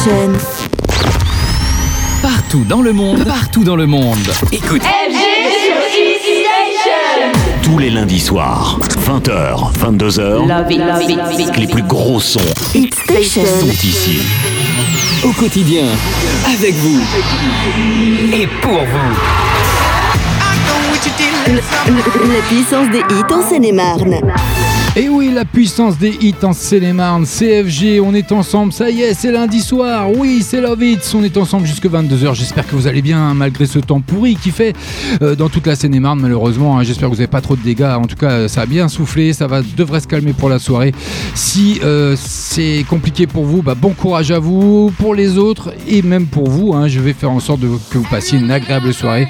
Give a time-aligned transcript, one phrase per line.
[0.00, 0.32] Station.
[2.22, 4.32] Partout dans le monde, partout dans le monde.
[4.50, 4.80] Écoute.
[7.62, 12.40] Tous les lundis soirs, 20h, 22h, les plus gros sons
[12.74, 13.44] Hit Station.
[13.44, 14.20] sont ici.
[15.22, 15.84] Au quotidien,
[16.46, 17.02] avec vous
[18.32, 19.14] et pour vous.
[21.46, 24.16] La puissance des hits en Seine-et-Marne.
[25.00, 29.14] Et oui, la puissance des hits en Seine-et-Marne, CFG, on est ensemble, ça y est,
[29.14, 32.86] c'est lundi soir, oui, c'est Love Hits, on est ensemble jusque 22h, j'espère que vous
[32.86, 34.76] allez bien, hein, malgré ce temps pourri qui fait
[35.22, 37.96] euh, dans toute la Seine-et-Marne, malheureusement, hein, j'espère que vous n'avez pas trop de dégâts,
[37.96, 40.92] en tout cas, ça a bien soufflé, ça va, devrait se calmer pour la soirée.
[41.34, 46.02] Si euh, c'est compliqué pour vous, bah, bon courage à vous, pour les autres, et
[46.02, 49.28] même pour vous, hein, je vais faire en sorte que vous passiez une agréable soirée.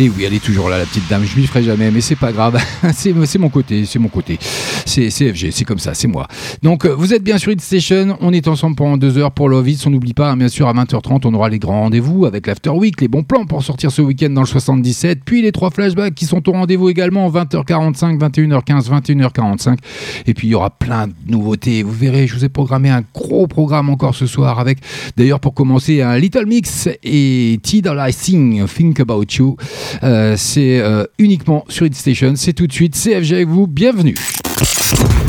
[0.00, 2.16] Et oui, elle est toujours là, la petite dame, je m'y ferai jamais, mais c'est
[2.16, 2.60] pas grave,
[2.92, 4.36] c'est c'est mon côté, c'est mon côté.
[4.84, 6.26] C'est CFG, c'est comme ça, c'est moi.
[6.62, 9.48] Donc euh, vous êtes bien sur Hit Station, on est ensemble pendant deux heures pour
[9.48, 9.62] Love.
[9.86, 12.70] On n'oublie pas, hein, bien sûr, à 20h30, on aura les grands rendez-vous avec l'After
[12.70, 16.14] Week, les bons plans pour sortir ce week-end dans le 77, puis les trois flashbacks
[16.14, 19.78] qui sont au rendez-vous également 20h45, 21h15, 21h45.
[20.26, 21.82] Et puis il y aura plein de nouveautés.
[21.82, 24.78] Vous verrez, je vous ai programmé un gros programme encore ce soir avec,
[25.16, 29.56] d'ailleurs, pour commencer, un Little Mix et Tidal I Sing, Think About You.
[30.02, 32.34] Euh, c'est euh, uniquement sur Hit Station.
[32.36, 33.66] C'est tout de suite CFG avec vous.
[33.66, 34.14] Bienvenue.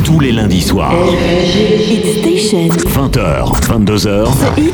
[0.04, 0.94] Tous les lundis soirs,
[1.56, 2.68] Hit Station.
[2.70, 4.74] 20h, 22h, Hit,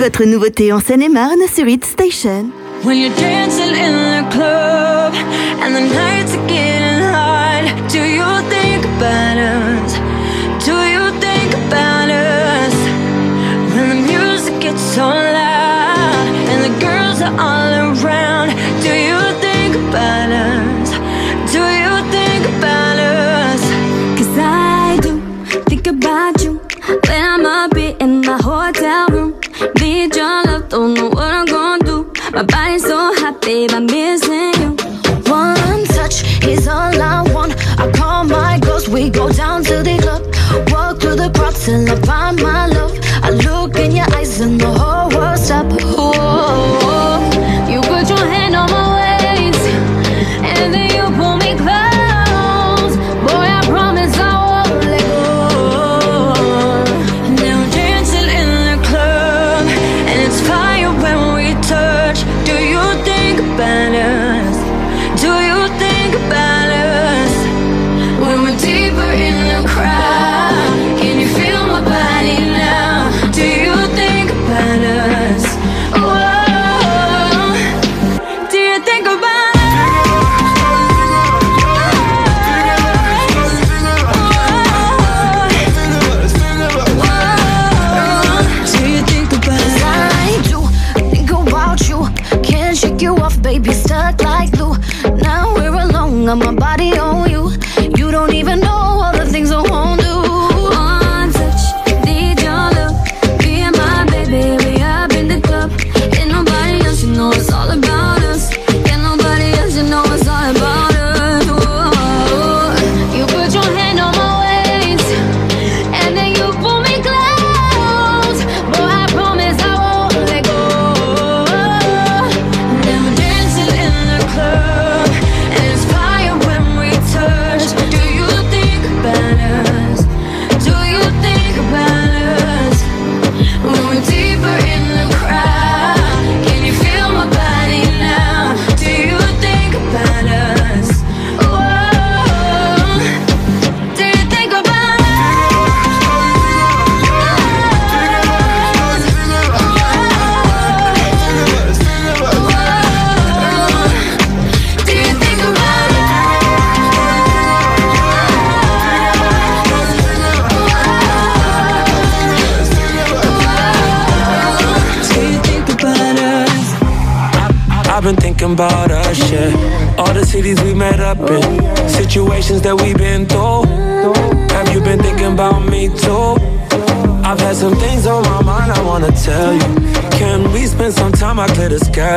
[0.00, 2.46] votre nouveauté en Seine-et-Marne sur Hit Station.
[2.84, 5.14] When you're dancing in the club
[5.62, 5.94] and the
[33.52, 34.70] babe, I'm missing you.
[35.30, 36.16] One touch
[36.52, 37.52] is all I want.
[37.78, 40.22] I call my girls, we go down to the club.
[40.72, 43.01] Walk through the crowd till I find my love.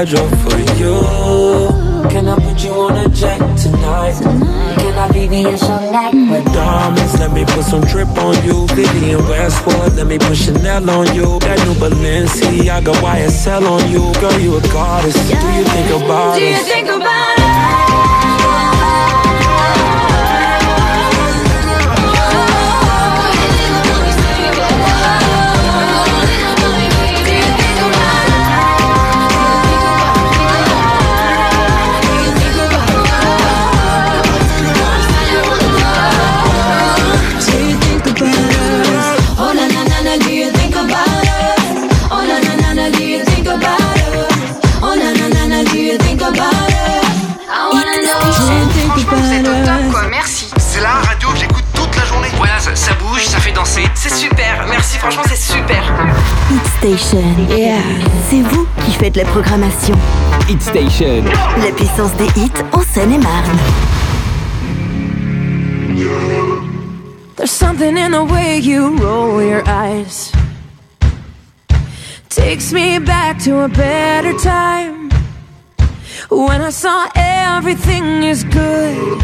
[0.05, 2.09] Schedule for you.
[2.09, 4.13] Can I put you on a jet tonight?
[4.77, 7.19] Can I be in some night with diamonds?
[7.19, 8.67] Let me put some drip on you.
[8.67, 11.39] Vivian Westwood, let me put Chanel on you.
[11.39, 14.13] That new Balenciaga YSL on you.
[14.21, 15.15] Girl, you a goddess.
[15.27, 17.34] Do you think about Do you think about us?
[56.55, 57.35] Hit Station.
[57.49, 57.81] Yeah.
[58.29, 59.93] C'est vous qui faites la programmation.
[60.47, 61.25] Hit Station.
[61.57, 63.59] La puissance des hits en Seine-et-Marne.
[67.35, 70.31] There's something in the way you roll your eyes.
[72.29, 75.09] Takes me back to a better time.
[76.29, 79.21] When I saw everything is good.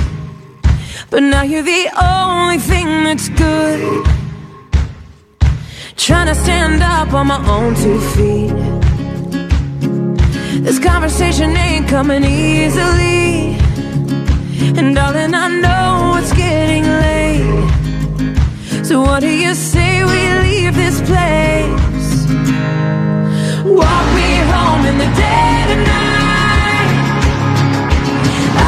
[1.10, 4.11] But now you're the only thing that's good.
[6.24, 8.52] Trying to stand up on my own two feet.
[10.62, 13.58] This conversation ain't coming easily.
[14.78, 17.66] And darling, I know it's getting late.
[18.86, 22.28] So what do you say we leave this place?
[23.66, 26.92] Walk me home in the dead of night.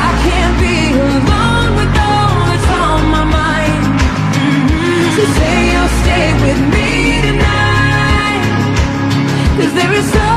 [0.05, 3.83] I can't be alone with all that's on my mind.
[5.15, 6.82] So say you'll stay with me.
[9.63, 10.31] Cause there is so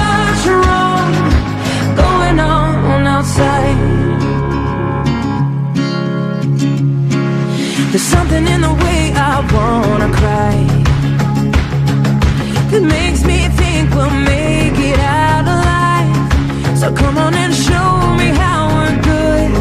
[0.00, 1.12] much wrong
[1.96, 3.78] going on outside.
[7.90, 10.56] There's something in the way I wanna cry
[12.70, 16.78] that makes me think we'll make it out alive.
[16.78, 17.90] So come on and show
[18.20, 19.52] me how we're good.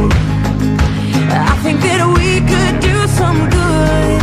[1.51, 4.19] I think that we could do some good.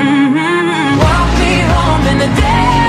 [0.00, 0.96] Mhm.
[1.04, 2.81] Walk me home in the dead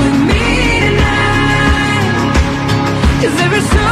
[0.00, 2.32] with me tonight.
[3.22, 3.91] Cause there is so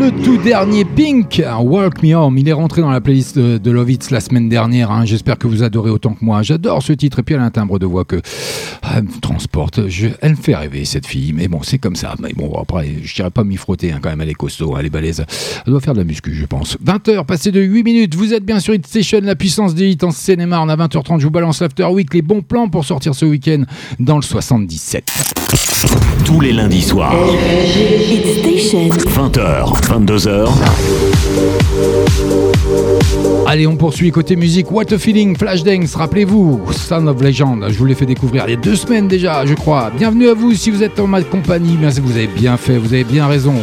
[0.00, 3.70] Le tout dernier Pink, Walk Me Home, il est rentré dans la playlist de, de
[3.70, 4.90] Lovitz la semaine dernière.
[4.90, 5.04] hein.
[5.04, 6.42] J'espère que vous adorez autant que moi.
[6.42, 8.16] J'adore ce titre et puis elle a un timbre de voix que
[8.82, 9.88] ah, elle me transporte.
[9.88, 12.14] Je- elle me fait rêver cette fille, mais bon, c'est comme ça.
[12.18, 14.22] Mais bon, après, je dirais pas m'y frotter hein, quand même.
[14.22, 15.22] Elle est costaud, elle est balèze.
[15.66, 16.78] Elle doit faire de la muscu, je pense.
[16.84, 18.14] 20h, passé de 8 minutes.
[18.14, 20.70] Vous êtes bien sur Hit Station, la puissance des hits en Seine-et-Marne.
[20.70, 23.64] À 20h30, je vous balance l'After Week, les bons plans pour sortir ce week-end
[23.98, 25.04] dans le 77.
[26.24, 27.14] Tous les lundis soirs,
[27.64, 28.88] Hit Station.
[28.88, 30.48] 20h, 22h,
[33.46, 34.70] Allez, on poursuit côté musique.
[34.70, 38.54] What a Feeling, Flashdance, rappelez-vous, Son of Legend, je vous l'ai fait découvrir il y
[38.54, 39.90] a deux semaines déjà, je crois.
[39.96, 42.92] Bienvenue à vous si vous êtes en ma compagnie, bien vous avez bien fait, vous
[42.92, 43.54] avez bien raison.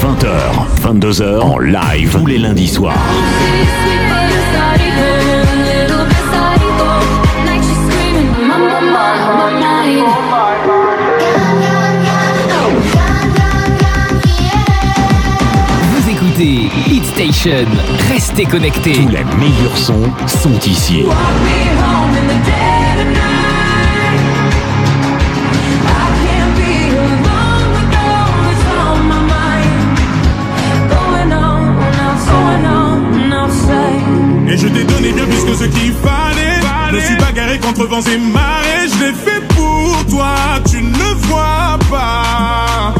[0.00, 0.30] 20h,
[0.82, 2.98] 22h en live tous les lundis soirs.
[15.92, 17.66] Vous écoutez Hit Station.
[18.12, 18.94] Restez connectés.
[18.94, 21.04] Tous les meilleurs sons sont ici.
[34.52, 36.60] Et je t'ai donné bien plus que ce qu'il fallait.
[36.92, 38.86] Je suis bagarré contre vents et marées.
[38.86, 40.34] Je l'ai fait pour toi,
[40.70, 42.92] tu ne le vois pas.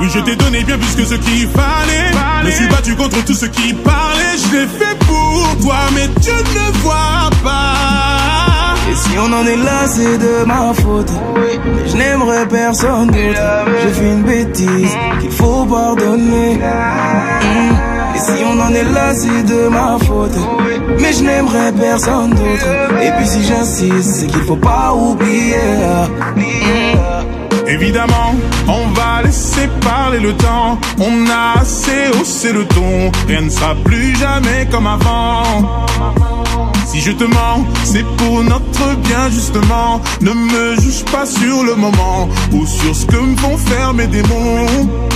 [0.00, 2.12] Oui, je t'ai donné bien plus que ce qu'il fallait.
[2.40, 4.38] Je me suis battu contre tout ce qui parlait.
[4.38, 8.74] Je l'ai fait pour toi, mais tu ne le vois pas.
[8.90, 11.12] Et si on en est là, c'est de ma faute.
[11.34, 13.68] Mais je n'aimerais personne d'autre.
[13.82, 16.56] J'ai fait une bêtise qu'il faut pardonner.
[16.56, 17.89] Mm.
[18.20, 20.36] Si on en est là, c'est de ma faute.
[21.00, 22.66] Mais je n'aimerais personne d'autre.
[23.02, 25.54] Et puis si j'insiste, c'est qu'il faut pas oublier.
[27.66, 28.34] Évidemment,
[28.68, 30.78] on va laisser parler le temps.
[30.98, 33.10] On a assez haussé le ton.
[33.26, 35.86] Rien ne sera plus jamais comme avant.
[36.86, 40.00] Si je te mens, c'est pour notre bien justement.
[40.20, 44.08] Ne me juge pas sur le moment ou sur ce que me font faire mes
[44.08, 45.09] démons.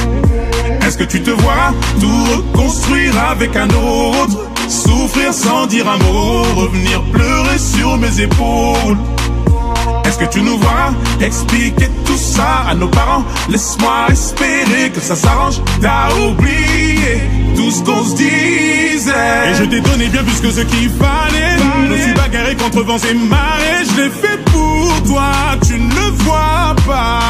[0.86, 4.38] Est-ce que tu te vois tout reconstruire avec un autre?
[4.68, 8.98] Souffrir sans dire un mot, revenir pleurer sur mes épaules.
[10.04, 13.24] Est-ce que tu nous vois expliquer tout ça à nos parents?
[13.48, 15.60] Laisse-moi espérer que ça s'arrange.
[15.80, 17.22] T'as oublié
[17.56, 19.50] tout ce qu'on se disait.
[19.50, 21.56] Et je t'ai donné bien plus que ce qu'il fallait.
[21.88, 23.84] Je me suis bagarré contre vents et marées.
[23.90, 25.32] Je l'ai fait pour toi,
[25.66, 27.23] tu ne le vois pas.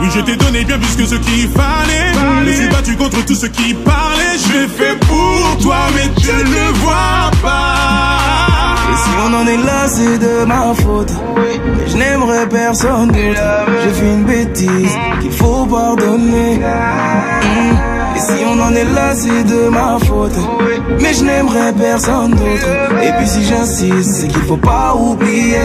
[0.00, 2.12] Oui, je t'ai donné bien plus que ce qu'il fallait.
[2.14, 4.36] Je me suis battu contre tout ce qui parlait.
[4.46, 8.76] Je l'ai fait pour toi, mais tu ne le vois pas.
[8.92, 11.12] Et si on en est là, c'est de ma faute.
[11.36, 13.40] Mais je n'aimerais personne d'autre.
[13.82, 16.60] J'ai fait une bêtise qu'il faut pardonner.
[18.16, 20.36] Et si on en est là, c'est de ma faute.
[21.00, 22.68] Mais je n'aimerais personne d'autre.
[23.02, 25.56] Et puis si j'insiste, c'est qu'il faut pas oublier.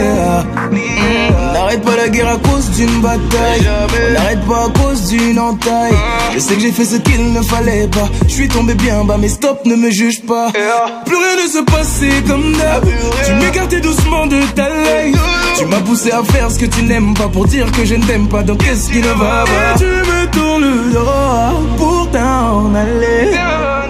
[0.72, 3.68] On n'arrête pas la guerre à cause d'une bataille.
[4.10, 5.96] On n'arrête pas à cause d'une entaille.
[6.34, 8.10] Je sais que j'ai fait ce qu'il ne fallait pas.
[8.28, 10.52] Je suis tombé bien bas, mais stop, ne me juge pas.
[11.06, 12.86] Plus rien ne se passait comme d'hab.
[13.26, 15.18] Tu m'écartais doucement de ta life.
[15.58, 18.04] Tu m'as poussé à faire ce que tu n'aimes pas pour dire que je ne
[18.04, 18.44] t'aime pas.
[18.44, 19.78] Donc qu'est-ce qui ne va pas?
[19.78, 23.36] Tu me tournes le dos pour t'en aller.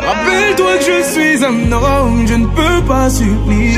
[0.05, 3.77] Rappelle-toi que je suis un homme, je ne peux pas supplier.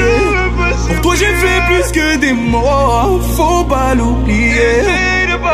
[0.94, 4.80] Pour toi j'ai fait plus que des mots, faut pas l'oublier.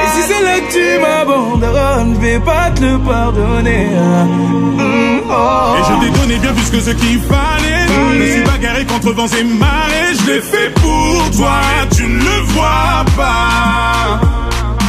[0.01, 3.87] Et si c'est là que tu m'abandonnes, je vais pas te le pardonner.
[3.87, 5.75] Mm, oh.
[5.77, 7.87] Et je t'ai donné bien plus que ce qu'il fallait.
[7.87, 10.13] Je me suis bagarré contre vents et marées.
[10.19, 11.59] Je l'ai fait pour toi,
[11.95, 14.19] tu ne le vois pas.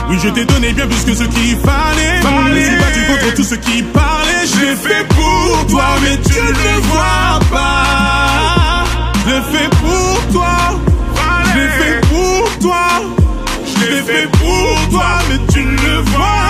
[0.08, 2.20] Oui, je t'ai donné bien plus que ce qu'il fallait.
[2.22, 4.44] Je me suis battu contre tout ce qui parlait.
[4.52, 8.39] Je l'ai fait pour toi, mais tu ne le vois pas.
[9.20, 10.56] Je l'ai fait pour toi.
[11.52, 12.86] Je l'ai fait pour toi.
[13.66, 16.49] Je l'ai fait pour toi, mais tu ne le vois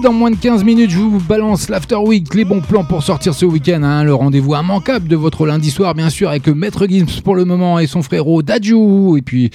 [0.00, 3.34] dans moins de 15 minutes, je vous balance l'After Week, les bons plans pour sortir
[3.34, 3.82] ce week-end.
[3.82, 4.04] hein.
[4.04, 7.78] le rendez-vous immanquable de votre lundi soir, bien sûr, avec Maître Gims pour le moment
[7.78, 9.18] et son frérot Dadju.
[9.18, 9.50] Et puis,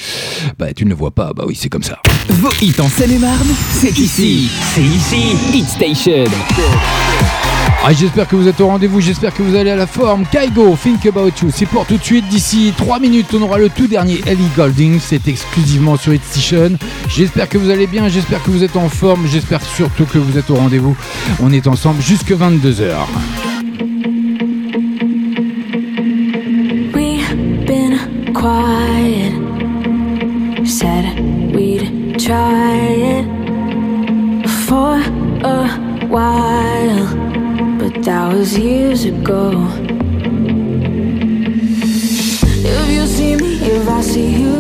[0.60, 2.00] bah, tu ne le vois pas, bah oui, c'est comme ça.
[2.30, 4.50] Vos hits en Seine-et-Marne, c'est ici.
[4.74, 5.36] C'est ici.
[5.54, 6.24] Hit Station.
[7.88, 10.26] Ah, j'espère que vous êtes au rendez-vous, j'espère que vous allez à la forme.
[10.32, 12.28] Kaigo, Think About You, c'est pour tout de suite.
[12.30, 16.80] D'ici 3 minutes, on aura le tout dernier Ellie Golding, c'est exclusivement sur Hit Station.
[17.08, 20.36] J'espère que vous allez bien, j'espère que vous êtes en forme, j'espère surtout que vous
[20.36, 20.98] êtes au rendez-vous.
[21.40, 22.96] On est ensemble jusque 22h.
[26.92, 27.36] We've
[27.68, 28.00] been
[28.34, 29.32] quiet.
[30.66, 31.20] Said
[31.54, 33.28] we'd try it
[34.50, 34.98] for
[35.44, 35.68] a
[36.10, 36.75] while,
[38.06, 39.68] that was years ago.
[42.64, 44.60] If you see me, if I see you,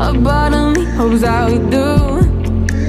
[0.00, 1.86] a part of me hopes that we do.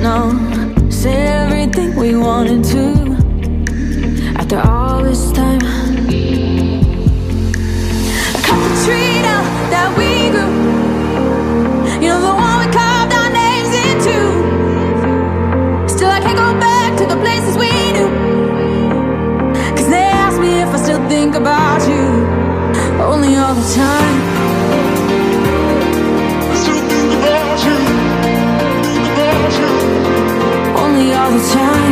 [0.02, 3.16] No, say everything we wanted to.
[4.36, 5.75] After all this time.
[23.74, 24.22] Time.
[26.56, 27.78] Still think about you.
[28.84, 29.72] Think about you.
[30.84, 31.85] Only all the time.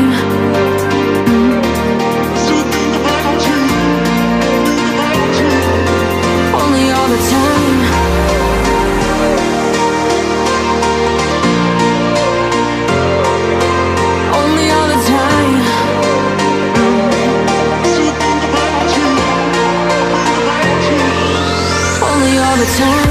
[22.75, 23.02] Only all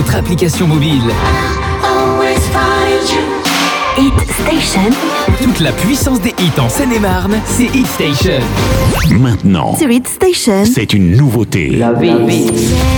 [0.00, 1.02] notre application mobile.
[3.98, 4.90] Hit Station
[5.42, 8.40] Toute la puissance des hits en Seine-et-Marne, c'est Hit Station.
[9.18, 10.64] Maintenant, sur Hit Station.
[10.64, 11.72] c'est une nouveauté.
[11.72, 12.94] Remember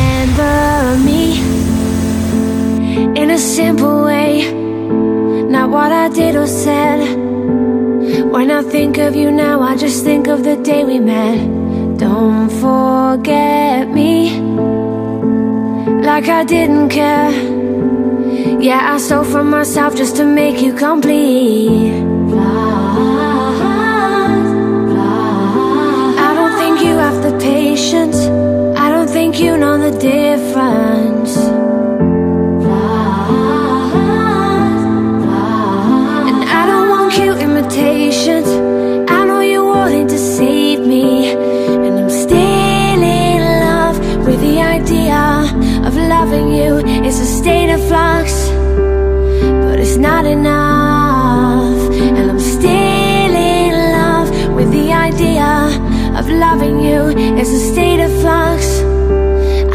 [1.04, 1.40] me
[3.20, 4.52] in a simple way.
[5.50, 7.00] Not what I did or said.
[8.30, 11.98] When I think of you now, I just think of the day we met.
[11.98, 13.91] Don't forget
[16.14, 17.30] like I didn't care.
[18.60, 21.94] Yeah, I stole from myself just to make you complete.
[26.26, 28.18] I don't think you have the patience.
[28.84, 31.34] I don't think you know the difference.
[36.28, 38.61] And I don't want cute imitations.
[47.14, 48.48] It's a state of flux,
[49.66, 51.90] but it's not enough.
[51.92, 55.44] And I'm still in love with the idea
[56.18, 57.08] of loving you.
[57.38, 58.80] It's a state of flux.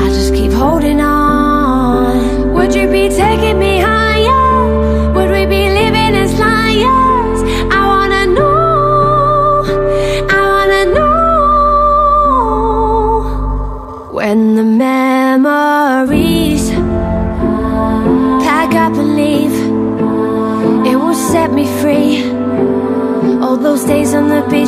[0.01, 2.53] I just keep holding on.
[2.53, 3.07] Would you be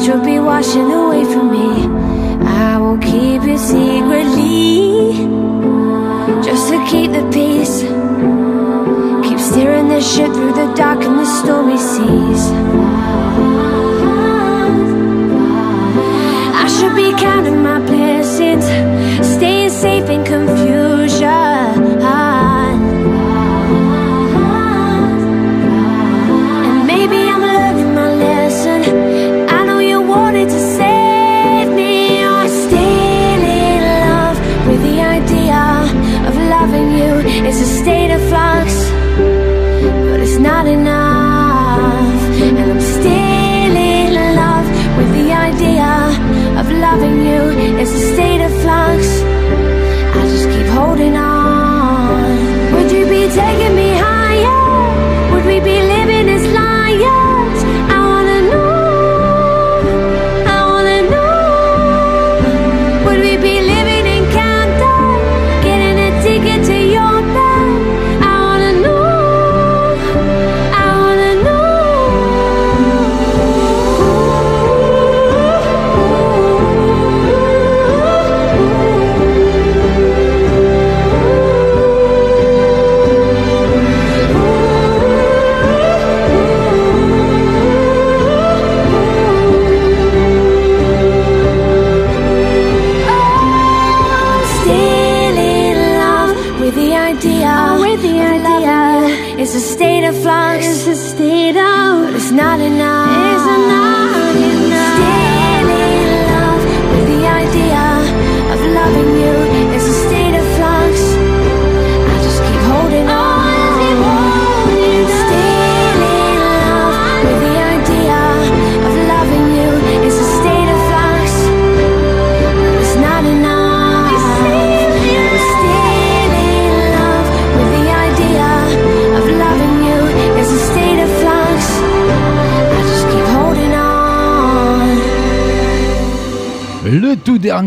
[0.09, 1.85] will be washing away from me.
[2.43, 5.11] I will keep it secretly,
[6.41, 7.81] just to keep the peace.
[9.25, 10.28] Keep steering the ship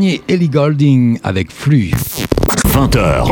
[0.03, 1.93] dernier Ellie Golding avec Flux.
[2.75, 3.25] 20h.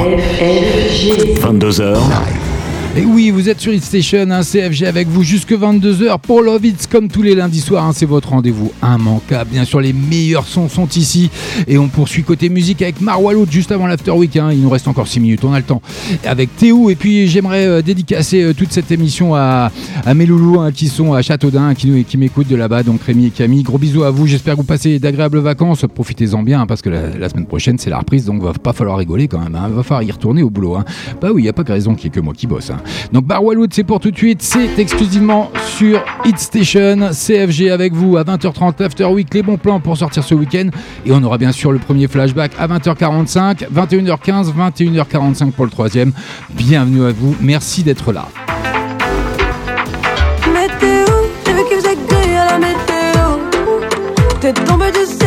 [1.41, 2.50] 22h.
[2.97, 6.67] Et oui, vous êtes sur Hit Station, un CFG avec vous jusque 22h pour Love
[6.67, 7.85] It's comme tous les lundis soirs.
[7.87, 9.51] hein, c'est votre rendez-vous immanquable.
[9.53, 11.31] Bien sûr, les meilleurs sons sont ici.
[11.69, 14.37] Et on poursuit côté musique avec Marwaloud juste avant l'After Week.
[14.37, 14.49] hein.
[14.53, 15.81] Il nous reste encore 6 minutes, on a le temps.
[16.25, 16.91] Avec Théo.
[16.91, 19.71] Et puis j'aimerais euh, dédicacer euh, toute cette émission à,
[20.05, 22.83] à mes loulous hein, qui sont à Châteaudun, hein, qui, nous- qui m'écoutent de là-bas.
[22.83, 24.27] Donc Rémi et Camille, gros bisous à vous.
[24.27, 25.85] J'espère que vous passez d'agréables vacances.
[25.95, 28.25] Profitez-en bien hein, parce que la, semaine prochaine, c'est la reprise.
[28.25, 29.55] Donc va pas falloir rigoler quand même.
[29.55, 29.69] hein.
[29.69, 30.75] Va falloir y retourner au boulot.
[30.75, 30.85] hein.
[31.23, 32.73] Bah oui, il n'y a pas que raison qu'il n'y ait que moi qui bosse.
[33.13, 34.43] Donc Barwaloud, c'est pour tout de suite.
[34.43, 37.11] C'est exclusivement sur Hit Station.
[37.13, 39.33] CFG avec vous à 20h30 After Week.
[39.35, 40.69] Les bons plans pour sortir ce week-end.
[41.07, 46.13] Et on aura bien sûr le premier flashback à 20h45, 21h15, 21h45 pour le troisième.
[46.51, 47.37] Bienvenue à vous.
[47.41, 48.27] Merci d'être là.
[50.53, 51.07] Météo,
[51.47, 53.39] j'ai vu gris à la météo.
[54.41, 55.20] T'es tombé du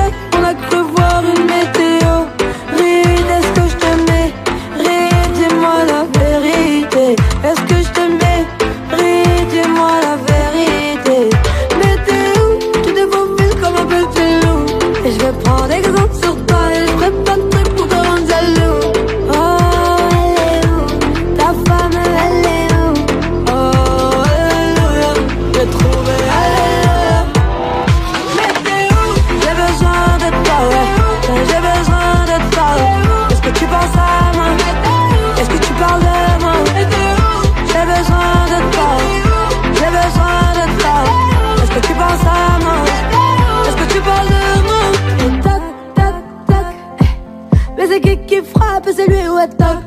[49.33, 49.82] frappe, c'est lui,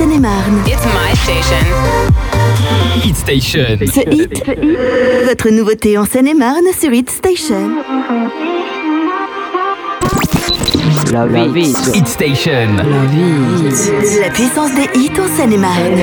[0.00, 0.62] Seine-et-Marne.
[0.66, 1.60] It's my station.
[3.04, 3.78] Hit Station.
[3.86, 4.42] Ce hit,
[5.26, 7.70] votre nouveauté en Seine-et-Marne sur Hit Station.
[11.12, 11.74] La vie.
[11.92, 12.76] Hit Station.
[14.22, 15.98] La puissance des hits en Seine-et-Marne.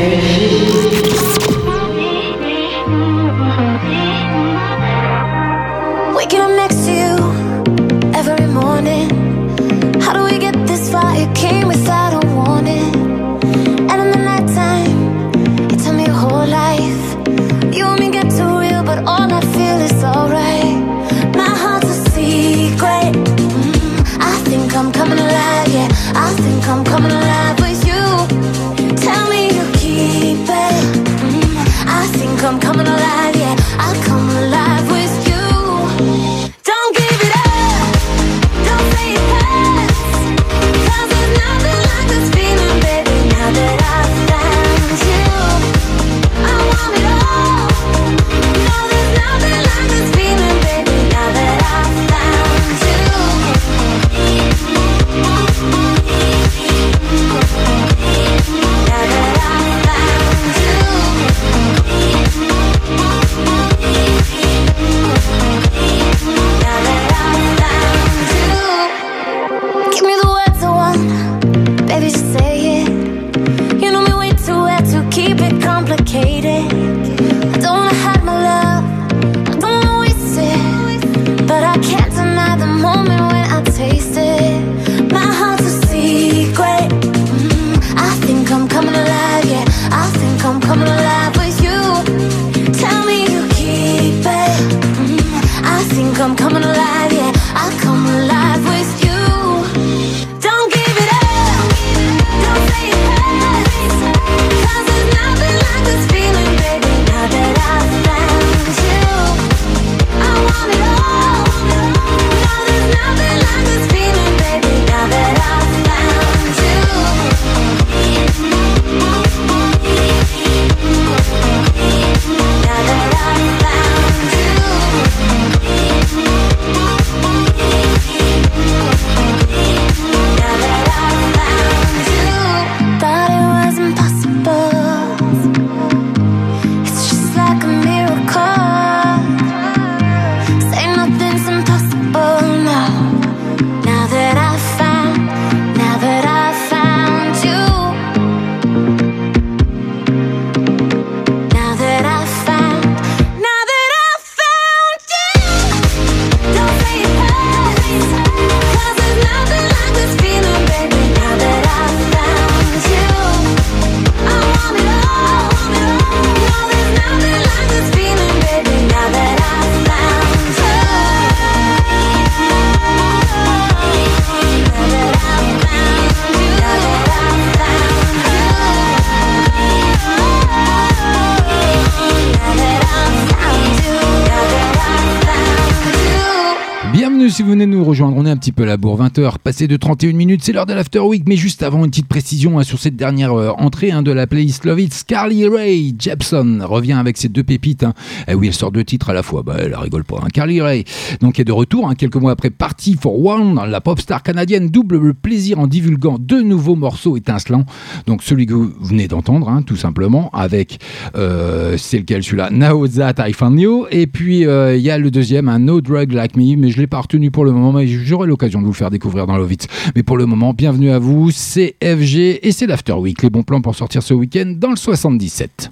[187.38, 189.68] Si vous venez nous rejoindre, on est un petit peu à la bourre, 20h, passé
[189.68, 192.64] de 31 minutes, c'est l'heure de l'After Week, mais juste avant une petite précision hein,
[192.64, 196.94] sur cette dernière euh, entrée hein, de la playlist Love It, Carly Ray Jepson revient
[196.94, 197.94] avec ses deux pépites, hein.
[198.28, 200.30] Eh oui elle sort deux titres à la fois, bah elle rigole pas, hein.
[200.34, 200.86] Carly Ray
[201.22, 204.98] donc est de retour, quelques mois après Party for One, la pop star canadienne double
[204.98, 207.66] le plaisir en divulguant deux nouveaux morceaux étincelants,
[208.08, 210.80] donc celui que vous venez d'entendre tout simplement, avec,
[211.16, 214.98] euh, c'est lequel celui-là, Now That I Found You, et puis euh, il y a
[214.98, 217.72] le deuxième, un No Drug Like Me, mais je l'ai pas retenu pour le moment,
[217.74, 219.68] mais j'aurai l'occasion de vous le faire découvrir dans Love It.
[219.96, 223.44] Mais pour le moment, bienvenue à vous, c'est FG et c'est l'After Week, les bons
[223.44, 225.72] plans pour sortir ce week-end dans le 77.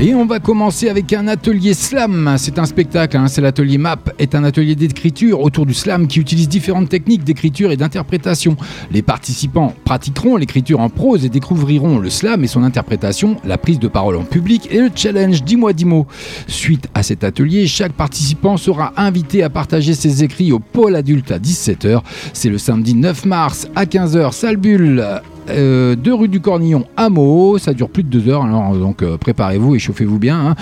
[0.00, 2.36] Et on va commencer avec un atelier slam.
[2.38, 6.20] C'est un spectacle, hein, c'est l'atelier MAP, est un atelier d'écriture autour du slam qui
[6.20, 8.56] utilise différentes techniques d'écriture et d'interprétation.
[8.92, 13.80] Les participants pratiqueront l'écriture en prose et découvriront le slam et son interprétation, la prise
[13.80, 16.06] de parole en public et le challenge 10 mois 10 mots.
[16.46, 21.32] Suite à cet atelier, chaque participant sera invité à partager ses écrits au pôle adulte
[21.32, 22.02] à 17h.
[22.32, 25.04] C'est le samedi 9 mars à 15h, salle Bulle
[25.50, 27.58] euh, 2 rue du Cornillon à Meaux.
[27.58, 30.38] Ça dure plus de 2 heures, alors donc euh, préparez-vous et chauffez-vous bien.
[30.50, 30.54] hein.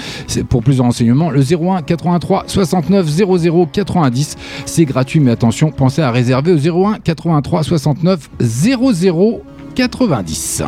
[0.49, 4.37] Pour plus de renseignements, le 01 83 69 00 90.
[4.65, 9.43] C'est gratuit, mais attention, pensez à réserver au 01 83 69 00
[9.75, 10.63] 90.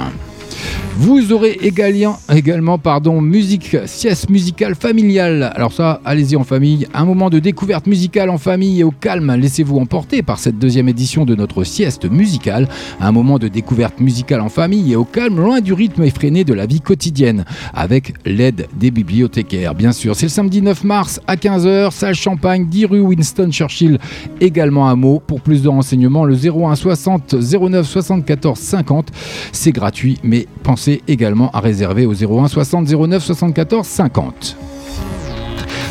[1.01, 5.53] Vous aurez également, pardon, musique, sieste musicale familiale.
[5.55, 6.88] Alors ça, allez-y en famille.
[6.92, 9.33] Un moment de découverte musicale en famille et au calme.
[9.33, 12.68] Laissez-vous emporter par cette deuxième édition de notre sieste musicale.
[13.01, 16.53] Un moment de découverte musicale en famille et au calme, loin du rythme effréné de
[16.53, 17.44] la vie quotidienne.
[17.75, 20.16] Avec l'aide des bibliothécaires, bien sûr.
[20.16, 24.01] C'est le samedi 9 mars à 15h, salle Champagne, 10 rue Winston Churchill.
[24.40, 25.23] Également un mot.
[25.25, 29.12] Pour plus de renseignements, le 01 60 09 74 50.
[29.53, 34.57] C'est gratuit, mais pensez également à réserver au 01 60 09 74 50.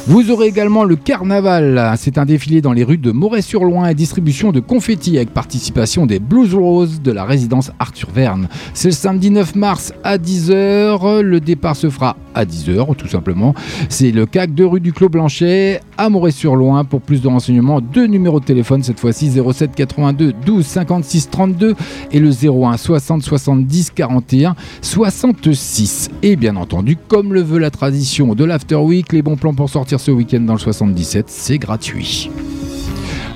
[0.10, 1.94] Vous aurez également le carnaval.
[1.98, 6.20] C'est un défilé dans les rues de Moret-sur-Loing et distribution de confettis avec participation des
[6.20, 8.48] Blues Roses de la résidence Arthur Verne.
[8.74, 11.20] C'est le samedi 9 mars à 10h.
[11.20, 13.54] Le départ se fera à 10h tout simplement.
[13.90, 16.86] C'est le CAC de rue du Clos Blanchet à Moret-sur-Loing.
[16.86, 21.76] Pour plus de renseignements, deux numéros de téléphone cette fois-ci 07 82 12 56 32
[22.14, 26.12] et le 01 60 70 41 66.
[26.24, 29.70] Et bien entendu, comme le veut la tradition de l'After Week, les bons plans pour
[29.70, 32.30] sortir ce week-end dans le 77, c'est gratuit.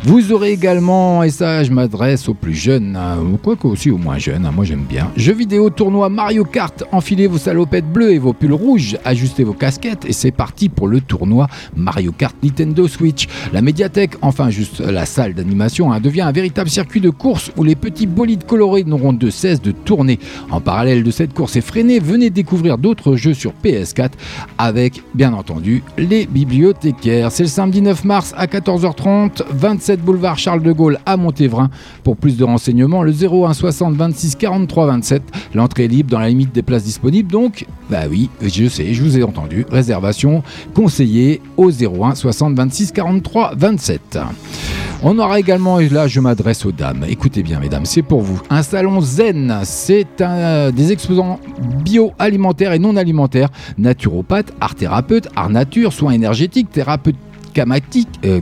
[0.04, 3.92] Vous aurez également, et ça je m'adresse aux plus jeunes, hein, ou quoi que aussi
[3.92, 7.86] aux moins jeunes, hein, moi j'aime bien, jeux vidéo tournoi Mario Kart, enfilez vos salopettes
[7.86, 12.12] bleues et vos pulls rouges, ajustez vos casquettes et c'est parti pour le tournoi Mario
[12.14, 13.28] Kart Nintendo Switch.
[13.54, 17.64] La médiathèque, enfin juste la salle d'animation, hein, devient un véritable circuit de course où
[17.64, 20.18] les petits bolides colorés n'auront de cesse de tourner.
[20.50, 24.14] En parallèle de cette course effrénée, venez découvrir d'autres jeux sur PS4
[24.58, 27.32] avec bien entendu les bibliothécaires.
[27.32, 31.70] C'est le samedi 9 mars à 14h30, 27 boulevard Charles de Gaulle à Montévrain.
[32.04, 35.22] Pour plus de renseignements, le 01 60 26 43 27.
[35.54, 37.30] L'entrée est libre dans la limite des places disponibles.
[37.30, 39.66] Donc, bah oui, je sais, je vous ai entendu.
[39.70, 44.20] Réservation conseillée au 01 60 26 43 27.
[45.04, 48.40] On aura également, et là je m'adresse aux dames, écoutez bien mesdames, c'est pour vous,
[48.52, 51.40] un salon zen, c'est un, des exposants
[51.84, 57.16] bio-alimentaires et non alimentaires, naturopathes, art thérapeutes, art nature, soins énergétiques, thérapeutes
[57.54, 58.42] Kamatique, euh,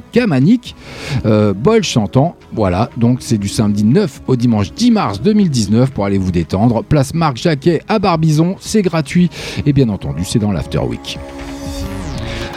[1.25, 2.35] euh, bol chantant.
[2.53, 6.83] Voilà, donc c'est du samedi 9 au dimanche 10 mars 2019 pour aller vous détendre.
[6.83, 9.29] Place Marc Jacquet à Barbizon, c'est gratuit
[9.65, 11.19] et bien entendu c'est dans l'After Week.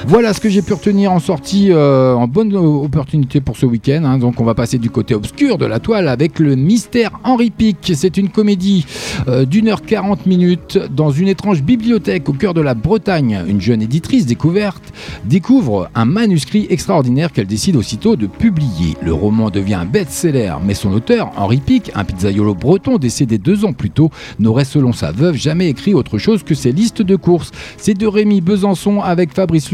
[0.08, 4.02] Voilà ce que j'ai pu retenir en sortie, euh, en bonne opportunité pour ce week-end.
[4.04, 4.18] hein.
[4.18, 7.92] Donc on va passer du côté obscur de la toile avec le mystère Henri Pic.
[7.94, 8.84] C'est une comédie
[9.28, 13.42] euh, d'une heure 40 minutes dans une étrange bibliothèque au cœur de la Bretagne.
[13.46, 14.82] Une jeune éditrice découverte
[15.24, 18.96] découvre un manuscrit extraordinaire qu'elle décide aussitôt de publier.
[19.02, 23.64] Le roman devient un best-seller, mais son auteur, Henri Pic, un pizzaiolo breton décédé deux
[23.64, 27.16] ans plus tôt, n'aurait selon sa veuve jamais écrit autre chose que ses listes de
[27.16, 27.50] courses.
[27.78, 29.70] C'est de Rémi Besançon avec Fabrice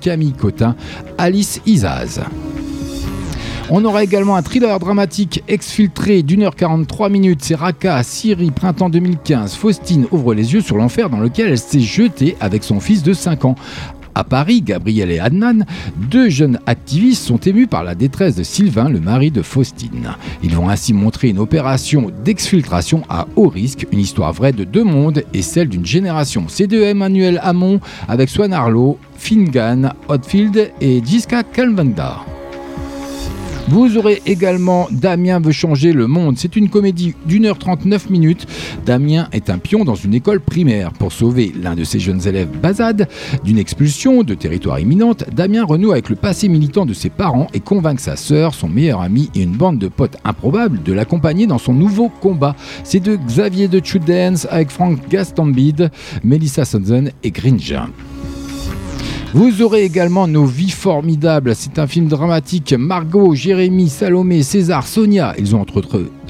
[0.00, 0.74] Camille Cotin,
[1.18, 2.20] Alice Isaz.
[3.70, 7.40] On aura également un thriller dramatique exfiltré d'une heure 43 minutes.
[7.42, 9.54] C'est Raqqa, Syrie, printemps 2015.
[9.54, 13.12] Faustine ouvre les yeux sur l'enfer dans lequel elle s'est jetée avec son fils de
[13.12, 13.54] 5 ans.
[14.14, 15.64] À Paris, Gabriel et Adnan,
[15.96, 20.10] deux jeunes activistes sont émus par la détresse de Sylvain, le mari de Faustine.
[20.42, 24.84] Ils vont ainsi montrer une opération d'exfiltration à haut risque, une histoire vraie de deux
[24.84, 26.46] mondes et celle d'une génération.
[26.48, 32.20] C'est de Emmanuel Hamon avec Swan Arlo, Fingan, Hotfield et Jiska Kalvanda.
[33.70, 36.36] Vous aurez également Damien veut changer le monde.
[36.36, 38.44] C'est une comédie d'une heure 39 minutes.
[38.84, 40.92] Damien est un pion dans une école primaire.
[40.92, 43.08] Pour sauver l'un de ses jeunes élèves, Bazad,
[43.44, 47.60] d'une expulsion de territoire imminente, Damien renoue avec le passé militant de ses parents et
[47.60, 51.58] convainc sa sœur, son meilleur ami et une bande de potes improbables de l'accompagner dans
[51.58, 52.56] son nouveau combat.
[52.82, 55.92] C'est de Xavier de Dance avec Frank Gastambide,
[56.24, 57.86] Melissa Sonson et Grinja.
[59.32, 61.54] Vous aurez également Nos vies formidables.
[61.54, 62.74] C'est un film dramatique.
[62.76, 65.82] Margot, Jérémy, Salomé, César, Sonia, ils ont entre,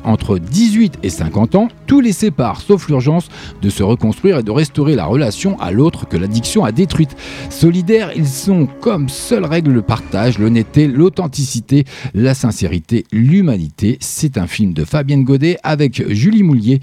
[0.04, 1.68] entre 18 et 50 ans.
[1.86, 3.30] Tout les sépare, sauf l'urgence
[3.62, 7.16] de se reconstruire et de restaurer la relation à l'autre que l'addiction a détruite.
[7.48, 13.96] Solidaires, ils sont comme seule règle le partage, l'honnêteté, l'authenticité, la sincérité, l'humanité.
[14.00, 16.80] C'est un film de Fabienne Godet avec Julie Moulier,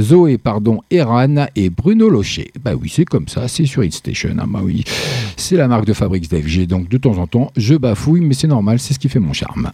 [0.00, 2.50] Zoé pardon, Eran et Bruno Locher.
[2.64, 4.30] Bah oui, c'est comme ça, c'est sur Hit Station.
[4.38, 4.84] hein, bah oui,
[5.36, 6.66] c'est la marque de fabrique d'FG.
[6.66, 9.32] Donc de temps en temps, je bafouille, mais c'est normal, c'est ce qui fait mon
[9.32, 9.70] charme.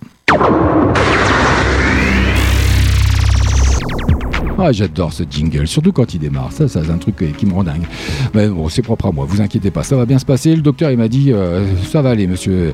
[4.59, 6.51] Ah, j'adore ce jingle, surtout quand il démarre.
[6.51, 7.85] Ça, ça c'est un truc euh, qui me rend dingue.
[8.35, 10.57] Mais bon, c'est propre à moi, vous inquiétez pas, ça va bien se passer.
[10.57, 12.73] Le docteur, il m'a dit, euh, ça va aller, monsieur.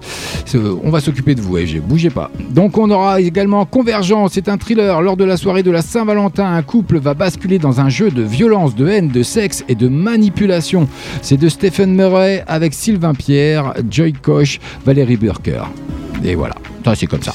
[0.85, 2.31] On va s'occuper de vous, FG, bougez pas.
[2.51, 5.03] Donc, on aura également Convergence, c'est un thriller.
[5.03, 8.23] Lors de la soirée de la Saint-Valentin, un couple va basculer dans un jeu de
[8.23, 10.89] violence, de haine, de sexe et de manipulation.
[11.21, 15.65] C'est de Stephen Murray avec Sylvain Pierre, Joy Koch, Valérie Burker.
[16.25, 16.55] Et voilà,
[16.85, 17.33] ça c'est comme ça.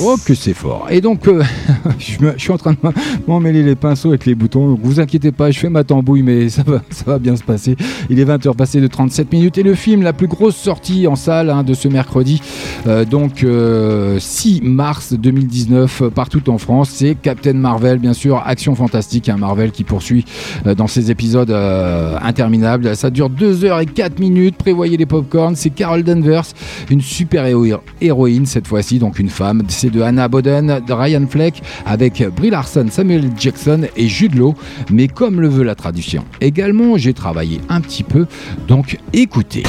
[0.00, 0.86] Oh que c'est fort.
[0.90, 1.42] Et donc euh,
[1.98, 2.78] je, suis en train de
[3.26, 4.78] m'emmêler les pinceaux avec les boutons.
[4.80, 7.76] Vous inquiétez pas, je fais ma tambouille mais ça va, ça va bien se passer.
[8.10, 11.16] Il est 20h passé de 37 minutes et le film, la plus grosse sortie en
[11.16, 12.40] salle hein, de ce mercredi,
[12.86, 18.42] euh, donc euh, 6 mars 2019 euh, partout en France, c'est Captain Marvel bien sûr,
[18.44, 20.24] action fantastique, un Marvel qui poursuit
[20.66, 22.94] euh, dans ses épisodes euh, interminables.
[22.96, 26.44] Ça dure 2 heures et 4 minutes, prévoyez les popcorns, c'est Carol Danvers,
[26.90, 29.62] une super héro- héroïne cette fois-ci, donc une femme.
[29.90, 33.30] De Anna Boden, de Ryan Fleck, avec Brie Larson, Samuel.
[33.38, 34.54] Jackson et Jude Law.
[34.90, 38.26] Mais comme le veut la traduction également, j'ai travaillé un petit peu,
[38.66, 39.62] donc écoutez.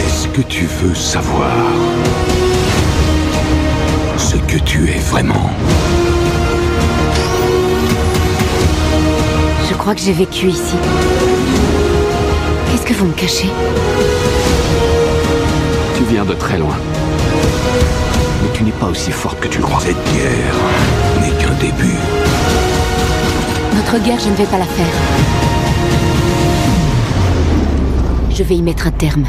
[0.00, 1.50] Est-ce que tu veux savoir
[4.16, 5.50] ce que tu es vraiment?
[9.68, 10.76] Je crois que j'ai vécu ici.
[12.70, 13.48] Qu'est-ce que vous me cachez?
[16.26, 16.76] De très loin.
[18.42, 19.80] Mais tu n'es pas aussi forte que tu le crois.
[19.80, 20.54] Cette guerre
[21.20, 21.96] n'est qu'un début.
[23.74, 24.86] Notre guerre, je ne vais pas la faire.
[28.30, 29.24] Je vais y mettre un terme.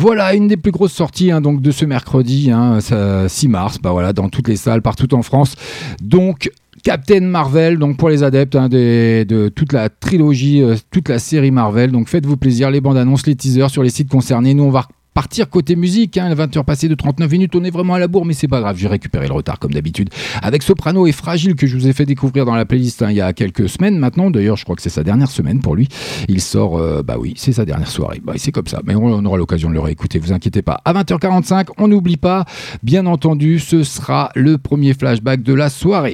[0.00, 3.78] Voilà une des plus grosses sorties hein, donc de ce mercredi, hein, ça- 6 mars,
[3.82, 5.56] bah voilà, dans toutes les salles partout en France.
[6.02, 6.50] Donc
[6.82, 11.50] Captain Marvel, donc pour les adeptes hein, de toute la trilogie, euh, toute la série
[11.50, 11.92] Marvel.
[11.92, 14.54] Donc faites-vous plaisir, les bandes annonces, les teasers sur les sites concernés.
[14.54, 17.94] Nous on va partir côté musique, hein, 20h passées de 39 minutes, on est vraiment
[17.94, 20.10] à la bourre, mais c'est pas grave, j'ai récupéré le retard comme d'habitude.
[20.42, 23.16] Avec Soprano et Fragile que je vous ai fait découvrir dans la playlist hein, il
[23.16, 25.88] y a quelques semaines maintenant, d'ailleurs je crois que c'est sa dernière semaine pour lui.
[26.28, 29.04] Il sort, euh, bah oui, c'est sa dernière soirée, bah, c'est comme ça, mais on,
[29.04, 30.80] on aura l'occasion de le réécouter, vous inquiétez pas.
[30.84, 32.44] À 20h45, on n'oublie pas,
[32.82, 36.12] bien entendu, ce sera le premier flashback de la soirée.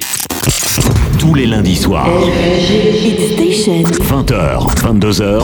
[1.19, 2.09] Tous les lundis soirs,
[2.69, 3.83] Hit Station.
[3.83, 5.43] 20h, 22h,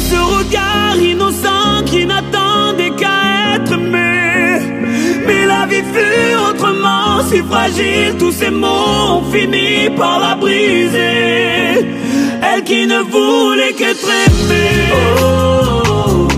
[0.00, 4.60] Ce regard innocent qui n'attendait qu'à être aimé.
[5.26, 11.86] Mais la vie fut autrement si fragile, tous ces mots ont fini par la briser.
[12.42, 14.92] Elle qui ne voulait qu'être aimée.
[14.92, 16.37] Oh, oh, oh,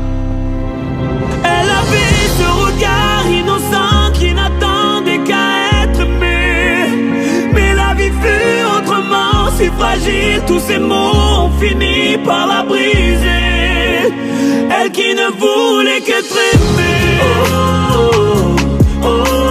[1.61, 7.49] Elle avait ce regard innocent qui n'attendait qu'à être aimé.
[7.53, 14.11] Mais la vie fut autrement si fragile, tous ces mots ont fini par la briser.
[14.75, 17.19] Elle qui ne voulait qu'être aimée.
[17.23, 18.55] Oh,
[19.03, 19.50] oh, oh,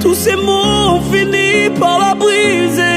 [0.00, 1.00] tous ces mots ont
[1.78, 2.95] par la briser.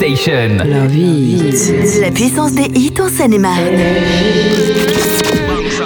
[0.00, 0.56] Station.
[0.64, 1.52] La vie.
[2.00, 3.76] La puissance des hits en Seine-et-Marne.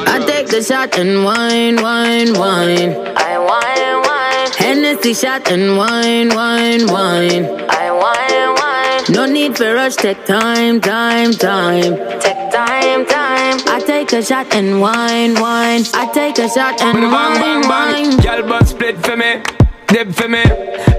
[0.06, 2.94] I take the shot and wine, wine, wine.
[3.16, 4.50] I wine, wine.
[4.56, 7.44] Hennessy shot and wine, wine, wine.
[7.68, 9.04] I wine, wine.
[9.12, 11.96] No need for rush, take time, time, time.
[12.20, 13.58] Take time, time.
[13.66, 15.82] I take a shot and wine, wine.
[15.92, 18.08] I take a shot and Bang, wine, bang, bang.
[18.10, 18.16] wine.
[18.20, 19.42] Girl, but split for me,
[19.88, 20.44] dip for me.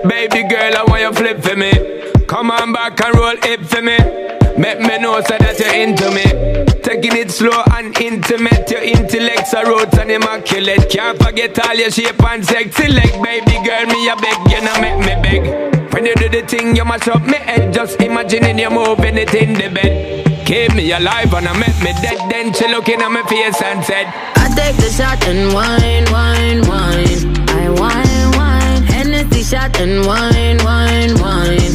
[0.05, 1.72] Baby girl, I want you flip for me.
[2.28, 3.97] Come on back and roll it for me.
[4.57, 6.26] Make me know so that you're into me.
[6.82, 8.69] Taking it slow and intimate.
[8.69, 10.89] Your intellect's a roots and immaculate.
[10.89, 13.11] Can't forget all your shape and sexy leg.
[13.21, 15.93] Baby girl, me a beg, you know make me beg.
[15.93, 17.73] When you do the thing, you mash up me head.
[17.73, 20.45] Just imagining you moving it in the bed.
[20.45, 22.19] Keep me alive and I make me dead.
[22.30, 26.61] Then she looking at my face and said, I take the shot and wine, wine,
[26.67, 27.49] wine.
[27.49, 28.84] I wine, wine.
[28.84, 31.13] Hennessy shot and wine, wine.
[31.19, 31.74] Wine,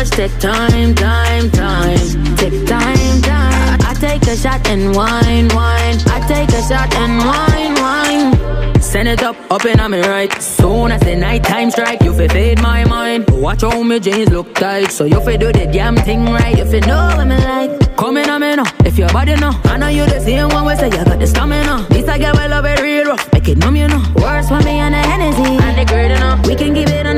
[0.00, 2.36] rush, take time, time, time.
[2.36, 3.78] Take time, time.
[3.82, 5.98] I take a shot and wine, wine.
[6.06, 8.80] I take a shot and wine, wine.
[8.80, 10.32] Send it up, up and me right.
[10.40, 13.28] Soon as the night time strike, you fi fade my mind.
[13.30, 16.58] Watch how me jeans look tight, so you fi do the damn thing right.
[16.58, 17.96] If You know what me like.
[17.96, 19.52] Come in on me now, if your body know.
[19.64, 21.86] I know you the same one we say you got the stamina.
[21.90, 24.02] This I get well love it real rough, make it numb you know.
[24.16, 26.48] Worse for me on the Hennessy, and the girl you.
[26.48, 27.09] We can keep it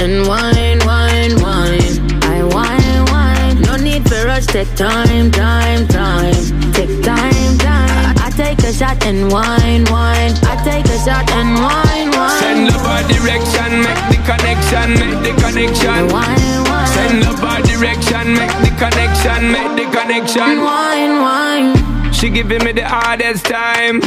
[0.00, 2.22] and wine, wine, wine.
[2.22, 3.60] I wine, wine.
[3.62, 6.34] No need for rush, take time, time, time.
[6.72, 8.14] Take time, time.
[8.18, 10.34] I take a shot and wine, wine.
[10.46, 12.40] I take a shot and wine, wine.
[12.40, 16.00] Send love our direction, make the connection, make the connection.
[16.14, 16.86] Wine, wine.
[16.94, 20.60] Send love our direction, make the connection, make the connection.
[20.62, 22.12] Wine, wine.
[22.12, 24.00] She giving me the hardest time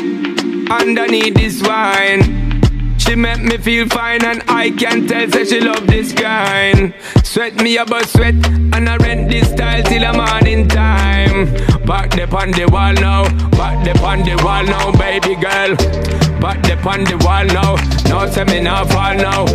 [0.71, 2.51] underneath this wine.
[3.02, 6.93] She make me feel fine and I can tell say she love this kind.
[7.24, 11.52] Sweat me about sweat and I rent this style till the morning time.
[11.86, 13.24] Back the on the wall now,
[13.58, 15.76] back the on the wall now, baby girl.
[16.39, 17.76] Back the on the wall now,
[18.08, 19.45] no say me not fall now.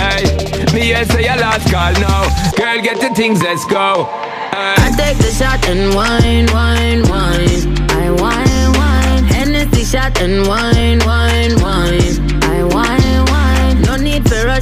[0.00, 0.24] Hey,
[0.72, 2.22] me here say your last call now.
[2.56, 4.08] Girl, get the things, let's go.
[4.56, 7.90] I take the shot and wine, wine, wine.
[7.90, 9.24] I wine, wine.
[9.24, 11.83] Hennessy shot and wine, wine, wine.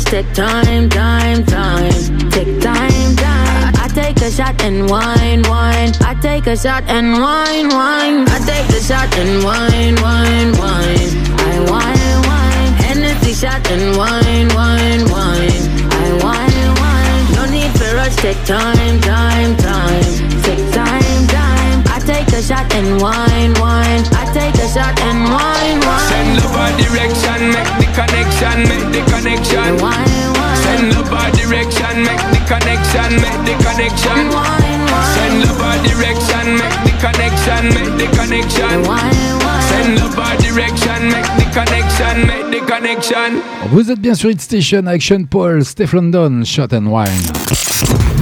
[0.02, 2.30] Rush, take time, time, time.
[2.30, 3.72] Take time, time.
[3.76, 5.92] I take a shot and wine, wine.
[6.00, 8.28] I take a shot and wine, wine.
[8.28, 11.10] I take the shot and wine, wine, wine.
[11.38, 12.72] I wine, wine.
[12.84, 15.62] Hennessy shot and wine, wine, wine.
[15.90, 17.34] I wine, wine.
[17.36, 20.02] No need for rush, take time, time, time.
[20.42, 21.01] Time, time.
[22.42, 24.02] I take a shot and wine, wine.
[24.18, 26.10] I take a shot and wine, wine.
[26.10, 29.78] Send love our direction, make the connection, make the connection.
[30.58, 34.26] Send love our direction, make the connection, make the connection.
[35.14, 38.74] Send love our direction, make the connection, make the connection.
[39.70, 43.42] Send love our direction, make the connection, make the connection.
[43.70, 47.51] Vous êtes bien sur Hit Station avec Sean Paul, Steph London, Shot and Wine.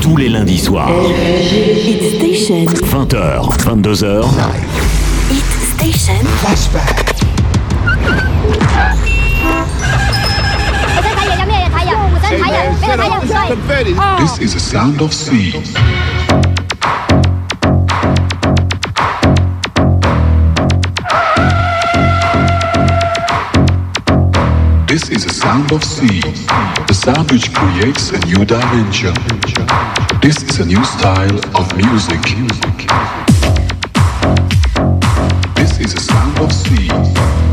[0.01, 2.65] Tous les lundis soirs, Hit Station.
[2.65, 4.25] 20h, 22h,
[5.31, 5.45] Hit
[5.77, 6.27] Station.
[6.43, 7.11] Flashback.
[14.19, 15.53] This is a sound of sea.
[24.87, 26.21] This is a sound of sea,
[26.89, 29.60] the sound which creates a new dimension.
[30.23, 32.21] This is a new style of music.
[35.57, 37.50] This is a sound of sea.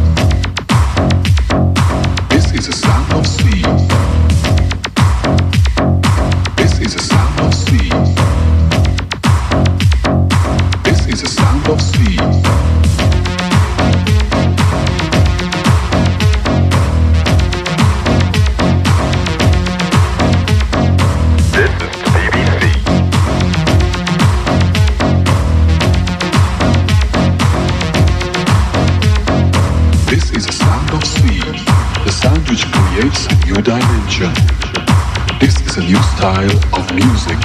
[36.28, 37.40] Style of music.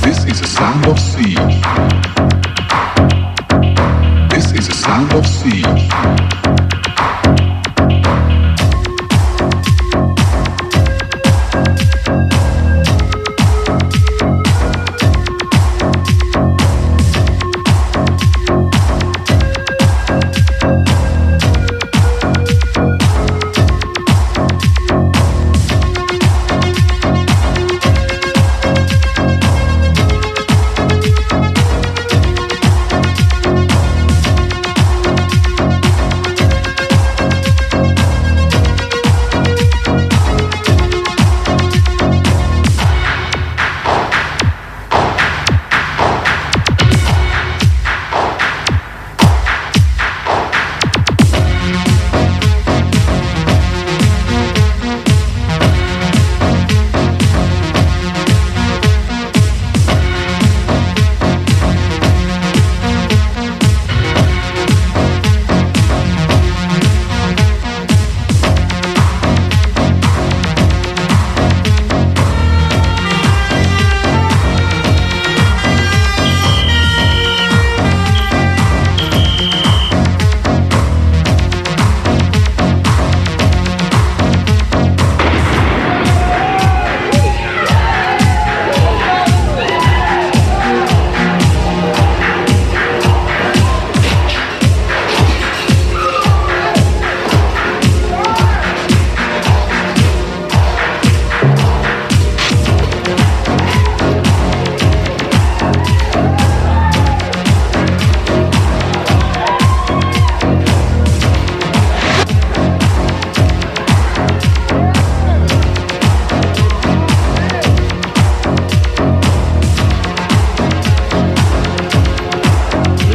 [0.00, 1.57] This is a sound of sea.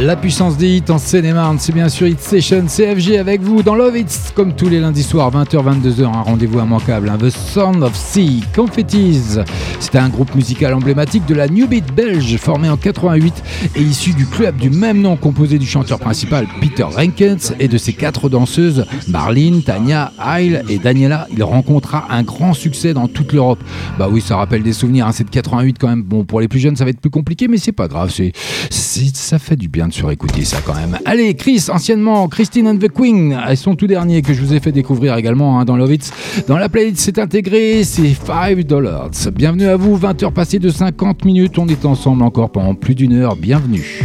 [0.04, 3.74] La puissance des hits en Seine-et-Marne, c'est bien sûr Hit Session CFG avec vous dans
[3.74, 7.96] Love Hits, comme tous les lundis soirs, 20h-22h, un rendez-vous immanquable, un The Sound of
[7.96, 9.38] Sea, Confettis.
[9.80, 13.42] C'était un groupe musical emblématique de la New Beat belge, formé en 88
[13.76, 17.78] et issu du club du même nom, composé du chanteur principal Peter Rankens et de
[17.78, 21.28] ses quatre danseuses, Marlene, Tania, Heil et Daniela.
[21.32, 23.64] Il rencontra un grand succès dans toute l'Europe.
[23.98, 26.02] Bah oui, ça rappelle des souvenirs, hein, c'est de 88 quand même.
[26.02, 28.32] Bon, pour les plus jeunes, ça va être plus compliqué, mais c'est pas grave, c'est,
[28.70, 30.98] ça fait du bien surécouter ça quand même.
[31.04, 34.72] Allez, Chris, anciennement Christine and the Queen, son tout dernier que je vous ai fait
[34.72, 36.10] découvrir également hein, dans Love Hits.
[36.48, 39.10] Dans la playlist, c'est intégré, c'est 5 dollars.
[39.32, 43.14] Bienvenue à vous, 20h passées de 50 minutes, on est ensemble encore pendant plus d'une
[43.14, 44.04] heure, bienvenue.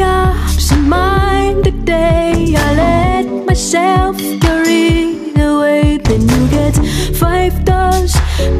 [0.00, 5.98] Absent minded day, I let myself away.
[5.98, 6.74] Then you get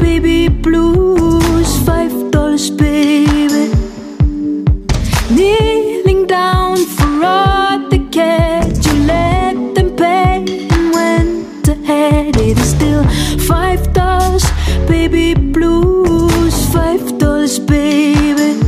[0.00, 1.84] baby blues,
[2.70, 3.37] baby.
[14.88, 18.60] Baby blues, five dollars, baby.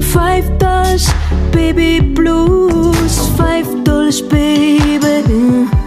[0.00, 1.08] Five dollars,
[1.52, 3.28] baby blues.
[3.36, 4.78] Five dollars, baby.
[4.98, 5.77] Eager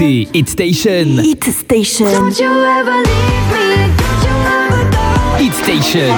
[0.00, 1.18] Hit Station.
[1.18, 2.06] Hit Station.
[2.06, 3.66] Don't you ever leave me,
[3.98, 5.04] don't you ever go.
[5.36, 6.10] Hit Station.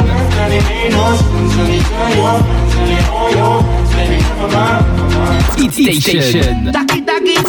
[5.58, 6.70] Hit Station.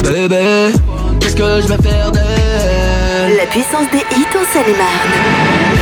[0.02, 0.72] Bébé,
[1.20, 3.38] qu'est-ce que je vais faire d'elle?
[3.38, 5.73] La puissance des hits en Seine-et-Marne.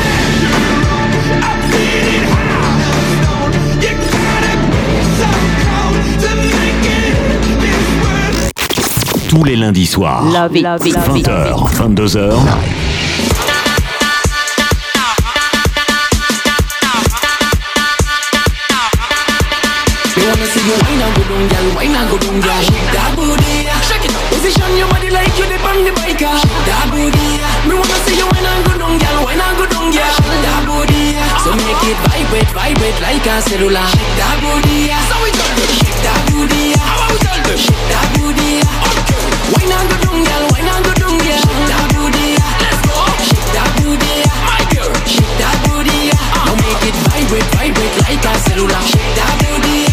[29.96, 30.12] Girl.
[30.20, 33.86] Shake that booty, so make it vibrate, vibrate like a cellular.
[33.96, 36.64] Shake that booty, so we tell them, shake that booty.
[36.76, 38.20] How we tell them, shake that booty.
[48.52, 48.82] Like a cellular.
[48.82, 49.86] Shake that booty.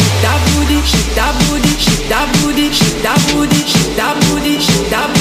[0.00, 4.58] Shake that booty, shake that booty, shake that booty, shake that booty, shake that booty,
[4.60, 5.19] shake that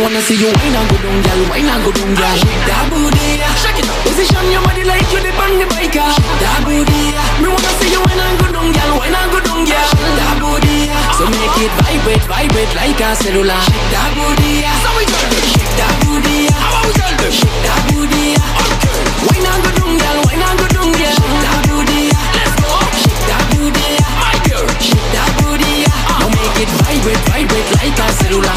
[0.00, 2.36] wanna see you wine and go down, girl, wine and go down, girl.
[2.40, 3.28] Shake that booty,
[3.60, 3.98] shake it up.
[4.06, 7.02] Position your body like you dip on the bike, shake that booty.
[7.42, 9.88] Me wanna see you wine and go down, girl, wine and go down, girl.
[9.92, 10.78] Shake that booty,
[11.16, 13.60] so make it vibrate, vibrate like a cellular.
[13.68, 16.38] Shake that booty, so we them, shake that booty.
[16.48, 18.26] How we tell them, shake that booty.
[18.40, 21.14] Okay, wine and go down, girl, wine and go down, girl.
[21.18, 22.72] Shake that booty, let's go.
[23.04, 25.74] Shake that booty, my girl, shake that booty.
[25.84, 26.24] Uh.
[26.24, 28.56] Now make it vibrate, vibrate like a cellular.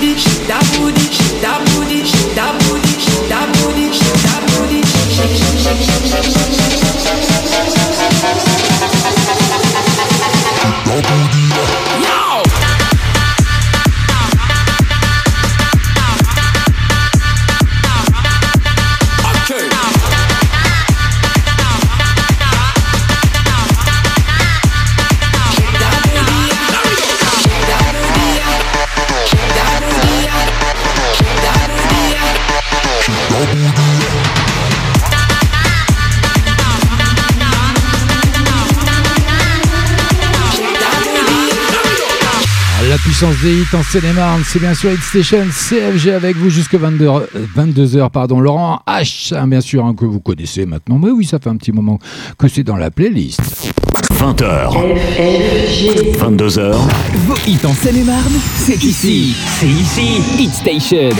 [0.00, 0.29] beauty.
[43.20, 47.24] Puissance des hits en Seine-et-Marne, c'est bien sûr Hit Station CFG avec vous jusque 22h,
[47.54, 48.40] 22h pardon.
[48.40, 50.98] Laurent H, hein, bien sûr, hein, que vous connaissez maintenant.
[50.98, 51.98] Mais oui, ça fait un petit moment
[52.38, 53.74] que c'est dans la playlist.
[54.14, 54.72] 20h,
[56.18, 56.72] 22h.
[57.26, 59.36] Vos hits en Seine-et-Marne, c'est ici.
[59.58, 60.22] C'est ici.
[60.38, 61.10] Hit Station.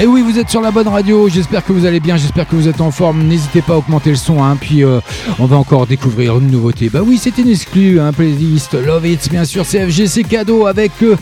[0.00, 1.28] Et oui, vous êtes sur la bonne radio.
[1.28, 2.16] J'espère que vous allez bien.
[2.16, 3.24] J'espère que vous êtes en forme.
[3.24, 4.44] N'hésitez pas à augmenter le son.
[4.44, 5.00] Hein, puis euh,
[5.40, 6.88] on va encore découvrir une nouveauté.
[6.88, 7.98] Bah oui, c'est une exclue.
[7.98, 9.64] Hein, playlist Love It, bien sûr.
[9.66, 11.16] CFG, c'est cadeau avec euh,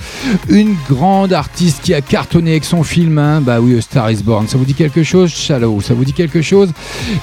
[0.50, 3.16] une grande artiste qui a cartonné avec son film.
[3.16, 3.40] Hein.
[3.40, 4.46] Bah oui, A Star is Born.
[4.46, 6.68] Ça vous dit quelque chose Shallow, ça vous dit quelque chose?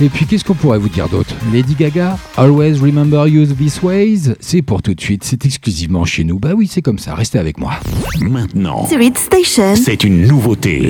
[0.02, 1.36] Et puis, qu'est-ce qu'on pourrait vous dire d'autre?
[1.54, 4.34] Lady Gaga, Always Remember You This Ways.
[4.40, 5.24] C'est pour tout de suite.
[5.24, 6.40] C'est exclusivement chez nous.
[6.40, 7.14] Bah oui, c'est comme ça.
[7.14, 7.74] Restez avec moi.
[8.22, 9.76] Maintenant, Station.
[9.76, 10.90] c'est une nouveauté.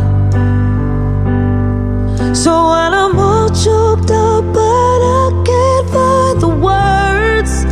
[2.33, 7.65] So when I'm all choked up, but I can't find the words.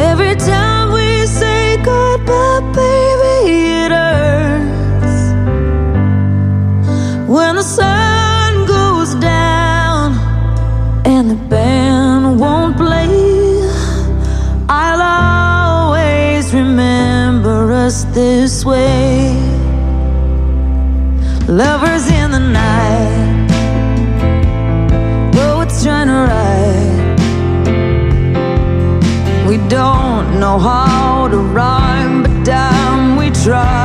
[0.00, 5.16] Every time we say goodbye, baby, it hurts.
[7.28, 10.14] When the sun goes down
[11.04, 13.60] and the band won't play,
[14.68, 15.02] I'll
[15.90, 17.72] always remember.
[17.84, 19.36] Us this way.
[21.46, 22.13] Lovers
[30.58, 33.83] how to rhyme, but damn, we try.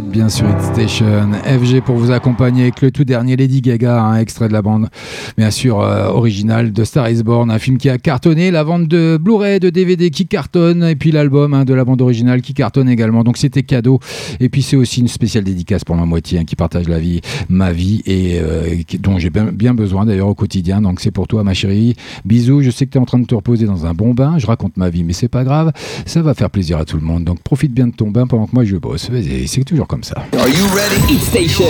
[0.00, 4.54] Bien Hit FG pour vous accompagner avec le tout dernier Lady Gaga, un extrait de
[4.54, 4.88] la bande,
[5.36, 8.88] bien sûr euh, original de Star is Born, un film qui a cartonné, la vente
[8.88, 12.54] de Blu-ray, de DVD qui cartonne, et puis l'album hein, de la bande originale qui
[12.54, 13.22] cartonne également.
[13.22, 14.00] Donc c'était cadeau.
[14.40, 17.20] Et puis c'est aussi une spéciale dédicace pour ma moitié hein, qui partage la vie,
[17.50, 20.80] ma vie et euh, dont j'ai bien, besoin d'ailleurs au quotidien.
[20.80, 21.96] Donc c'est pour toi ma chérie.
[22.24, 22.62] Bisous.
[22.62, 24.38] Je sais que tu es en train de te reposer dans un bon bain.
[24.38, 25.70] Je raconte ma vie, mais c'est pas grave.
[26.06, 27.24] Ça va faire plaisir à tout le monde.
[27.24, 29.10] Donc profite bien de ton bain pendant que moi je bosse.
[29.46, 30.24] C'est toujours comme ça.
[30.62, 31.12] You ready?
[31.12, 31.64] Hit Station.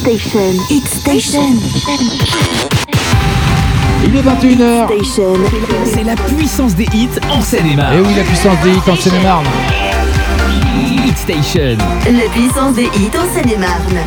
[0.00, 0.54] Station.
[0.68, 1.54] Hit Station.
[4.04, 4.88] Il est 21h.
[5.84, 7.96] C'est la puissance des hits en Seine-et-Marne.
[7.96, 9.46] Et oui, la puissance des hits en Seine-et-Marne.
[11.06, 11.78] Hit Station.
[12.06, 13.98] La puissance des hits en Seine-et-Marne.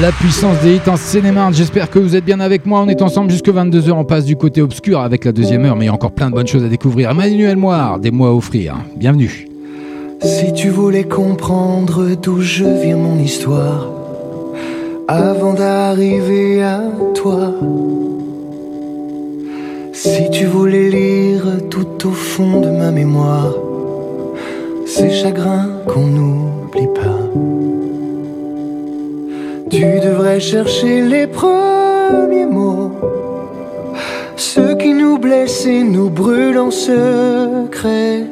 [0.00, 1.54] La puissance des hits en Seine-et-Marne.
[1.54, 2.80] J'espère que vous êtes bien avec moi.
[2.80, 3.92] On est ensemble jusque 22h.
[3.92, 6.28] On passe du côté obscur avec la deuxième heure, mais il y a encore plein
[6.28, 7.14] de bonnes choses à découvrir.
[7.14, 8.74] Manuel Moire, des mots à offrir.
[8.96, 9.47] Bienvenue.
[10.20, 13.88] Si tu voulais comprendre d'où je viens mon histoire,
[15.06, 16.82] avant d'arriver à
[17.14, 17.54] toi,
[19.92, 23.54] si tu voulais lire tout au fond de ma mémoire,
[24.86, 27.20] ces chagrins qu'on n'oublie pas,
[29.70, 32.90] tu devrais chercher les premiers mots,
[34.36, 38.26] ceux qui nous blessent et nous brûlent en secret.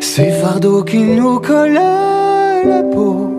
[0.00, 3.30] Ces fardeaux qui nous collent à la peau,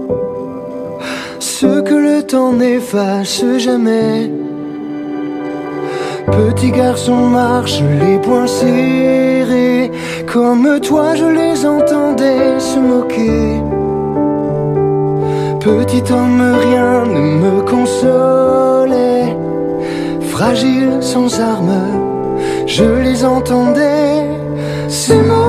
[1.39, 4.31] ceux que le temps n'efface jamais.
[6.31, 9.91] Petit garçon marche les poings serrés,
[10.31, 13.61] comme toi je les entendais se moquer.
[15.59, 19.35] Petit homme, rien ne me consolait,
[20.21, 21.87] fragile sans armes,
[22.65, 24.25] je les entendais.
[24.89, 25.46] Ces mots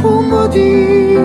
[0.00, 1.20] pour maudire.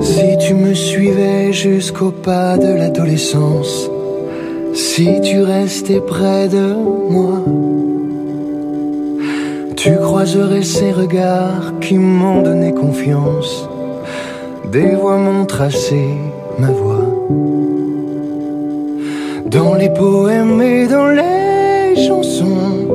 [0.00, 3.90] Si tu me suivais jusqu'au pas de l'adolescence,
[4.74, 6.74] si tu restais près de
[7.10, 7.44] moi,
[9.76, 13.68] tu croiserais ces regards qui m'ont donné confiance.
[14.74, 16.04] Des voix m'ont tracé
[16.58, 17.06] ma voix.
[19.46, 22.88] Dans les poèmes et dans les chansons,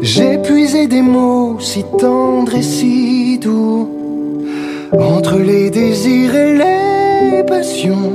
[0.00, 3.86] j'ai puisé des mots si tendres et si doux.
[4.98, 8.10] entre les désirs et les passions.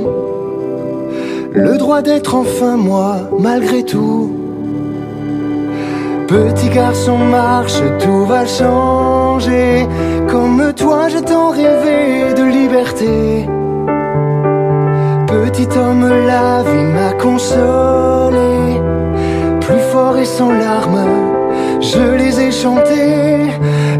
[1.52, 4.32] Le droit d'être enfin moi, malgré tout.
[6.26, 9.15] Petit garçon marche, tout va changer.
[10.28, 13.46] Comme toi, j'ai tant rêvé de liberté.
[15.26, 18.80] Petit homme, la vie m'a consolé.
[19.60, 21.04] Plus fort et sans larmes,
[21.82, 23.50] je les ai chantés.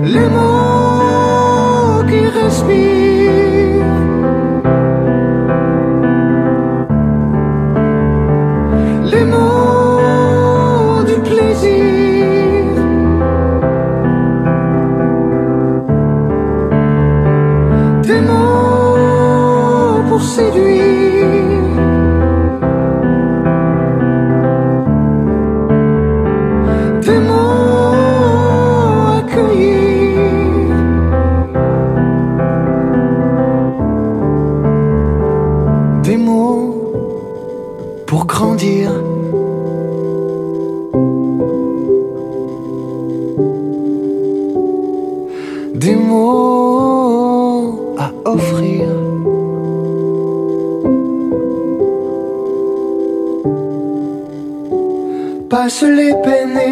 [0.03, 3.76] Les mots qui respirent.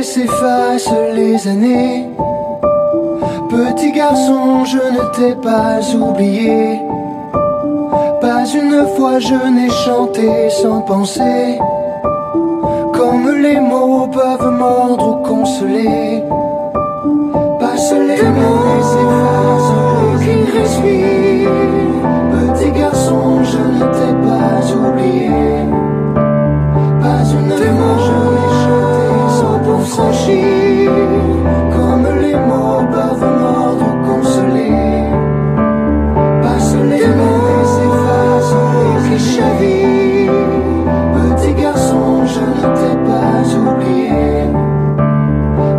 [0.04, 2.06] S'effacent les années.
[3.48, 6.80] Petit garçon, je ne t'ai pas oublié.
[8.20, 11.58] Pas une fois je n'ai chanté sans penser.
[12.92, 16.22] Comme les mots peuvent mordre ou consoler.
[17.58, 19.74] Passe les mots et s'effacent
[20.20, 21.50] les qui respirent.
[22.32, 25.30] Petit garçon, je ne t'ai pas oublié.
[27.00, 28.43] Pas une fois je
[29.96, 30.10] Comme
[32.20, 35.04] les mots peuvent mordre ou consoler.
[36.42, 38.58] Passe les mots et s'effacent
[39.04, 40.30] les qui.
[41.14, 44.50] Petit garçon, je ne t'ai pas oublié.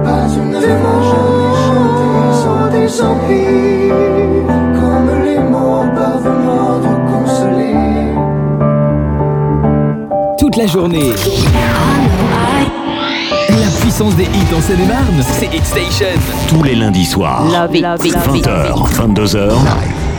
[0.05, 2.09] Pas une fois je n'ai chanté
[2.41, 4.47] sans des empires.
[4.79, 8.07] Comme les mots peuvent mordre ou consoler.
[10.37, 11.11] Toute la journée.
[13.95, 16.19] Puissance des hits en Seine-et-Marne, c'est Hit Station.
[16.49, 17.45] Tous les lundis soirs.
[17.45, 18.45] Love it, love it, love it.
[18.45, 19.53] 20h, 22h.
[19.53, 20.14] Waking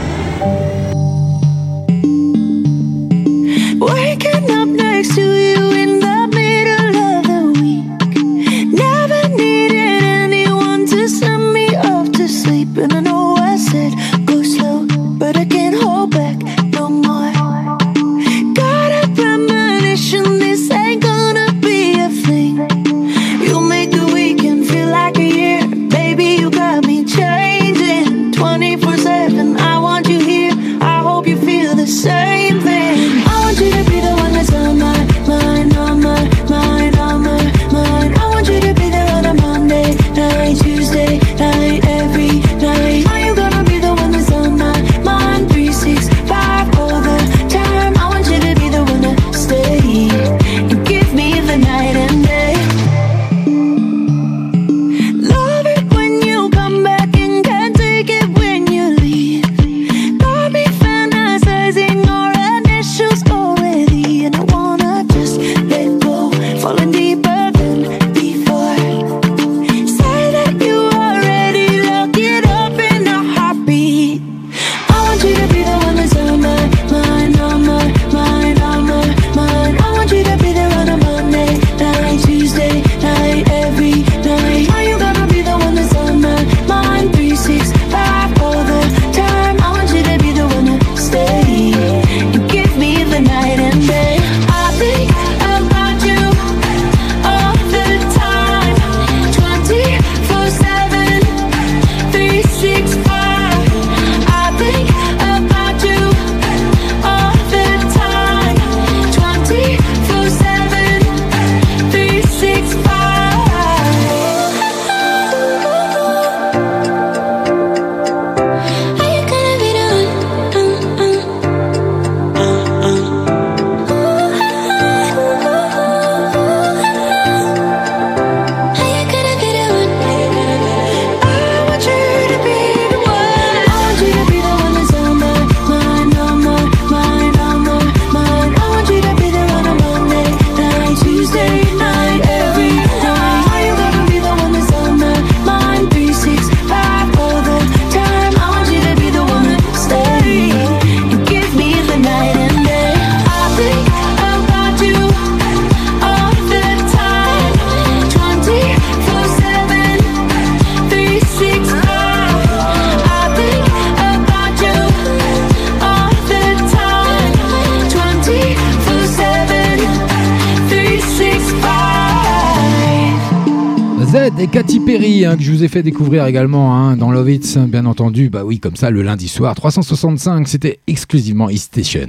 [174.39, 177.59] et Katy Perry, hein, que je vous ai fait découvrir également hein, dans Love It,
[177.69, 178.31] bien entendu.
[178.31, 182.07] Bah oui, comme ça, le lundi soir, 365, c'était exclusivement East Station.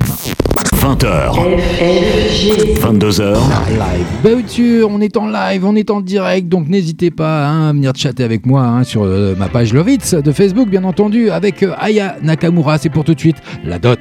[0.76, 1.34] 20h.
[2.80, 3.34] 22h.
[3.70, 4.08] Live.
[4.24, 7.74] Bah oui, on est en live, on est en direct, donc n'hésitez pas hein, à
[7.74, 11.30] venir chatter avec moi hein, sur euh, ma page Love It de Facebook, bien entendu,
[11.30, 12.78] avec euh, Aya Nakamura.
[12.78, 14.00] C'est pour tout de suite la dot.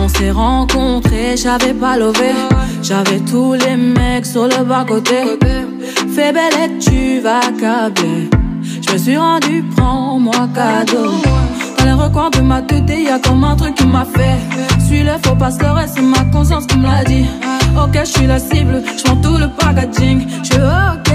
[0.00, 2.30] On s'est rencontrés, j'avais pas levé.
[2.82, 5.16] J'avais tous les mecs sur le bas-côté.
[6.14, 8.30] Fais belle et tu vas câbler.
[8.62, 11.10] Je me suis rendu, prends-moi cadeau.
[11.78, 14.38] Dans les recoins de ma tête, y a comme un truc qui m'a fait.
[14.86, 17.26] Suis le faux pasteur et c'est ma conscience qui me l'a dit.
[17.76, 20.26] Ok, je suis la cible, je tout le packaging.
[20.42, 20.56] Je
[20.94, 21.12] ok.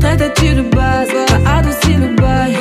[0.00, 2.56] Traite-tu de base, t'as adouci le bail.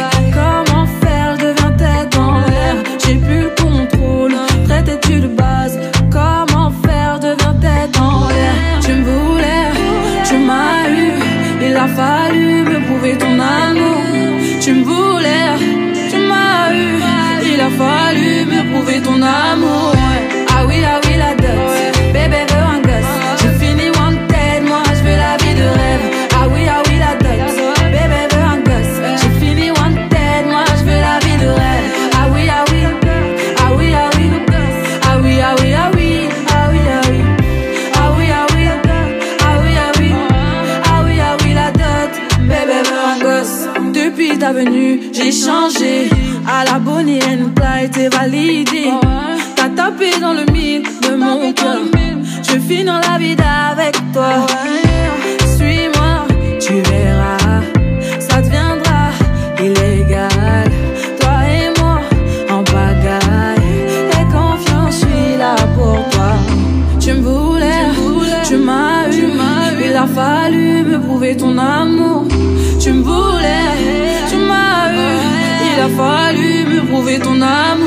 [19.29, 21.59] Ah oui, ah oui, la dot.
[22.13, 23.15] Bébé veut un gosse.
[23.41, 26.05] Je finis one tête, moi je veux la vie de rêve.
[26.33, 27.39] Ah oui, ah oui, la dot.
[27.91, 28.97] Bébé veut un gosse.
[29.21, 31.87] Je finis one tête, moi je veux la vie de rêve.
[32.13, 32.79] Ah oui, ah oui,
[33.57, 34.31] ah oui, ah oui,
[35.13, 37.19] ah oui, ah oui, ah oui.
[37.95, 40.11] ah oui, ah oui ah oui,
[40.85, 42.11] ah oui ah oui la dot,
[42.47, 43.67] baby veut un gosse.
[43.93, 46.09] Depuis ta venue, j'ai changé.
[46.49, 48.89] À la Bonnie and Clyde, t'es validé.
[49.77, 51.77] Tapé dans le mille de mon cœur.
[52.41, 53.35] Je finis dans la vie
[53.71, 54.47] avec toi.
[55.55, 56.25] Suis-moi,
[56.59, 57.61] tu verras.
[58.19, 59.11] Ça deviendra
[59.59, 60.71] illégal.
[61.19, 61.99] Toi et moi
[62.49, 63.85] en pagaille.
[64.19, 66.31] Et confiance, je suis là pour toi.
[66.99, 67.85] Tu me voulais,
[68.47, 69.29] tu m'as eu.
[69.85, 72.25] Il a fallu me prouver ton amour.
[72.81, 73.75] Tu me voulais,
[74.29, 75.17] tu m'as eu.
[75.69, 77.86] Il a fallu me prouver ton amour.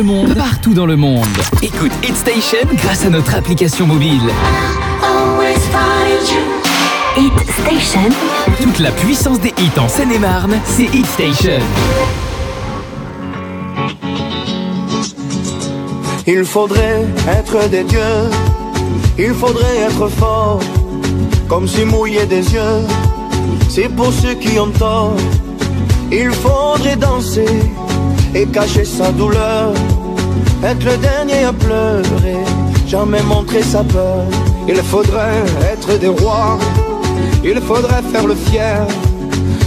[0.00, 1.26] Le monde, partout dans le monde.
[1.60, 4.22] Écoute Hit Station grâce à notre application mobile.
[7.18, 8.08] Hit Station.
[8.62, 11.60] Toute la puissance des hits en Seine-et-Marne, c'est Hit Station.
[16.26, 18.30] Il faudrait être des dieux,
[19.18, 20.60] il faudrait être fort,
[21.46, 22.86] comme si mouiller des yeux,
[23.68, 25.16] c'est pour ceux qui ont tort.
[26.10, 27.44] Il faudrait danser
[28.34, 29.72] et cacher sa douleur,
[30.64, 32.44] être le dernier à pleurer,
[32.86, 34.24] jamais montrer sa peur.
[34.68, 36.58] Il faudrait être des rois,
[37.44, 38.86] il faudrait faire le fier,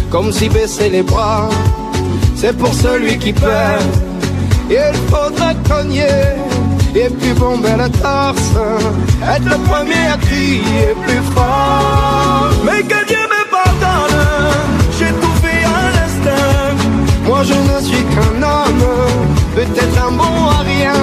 [0.10, 1.50] comme si baisser les bras,
[2.36, 3.84] c'est pour celui qui perd.
[4.70, 6.22] Il faudrait cogner
[6.96, 8.54] et puis bomber la torse,
[9.36, 12.50] être le premier à crier plus fort.
[12.66, 14.20] Mais que Dieu me pardonne,
[14.98, 16.76] j'ai tout fait à l'instinct.
[17.26, 18.86] Moi je ne suis qu'un homme,
[19.56, 20.94] peut-être un bon à rien.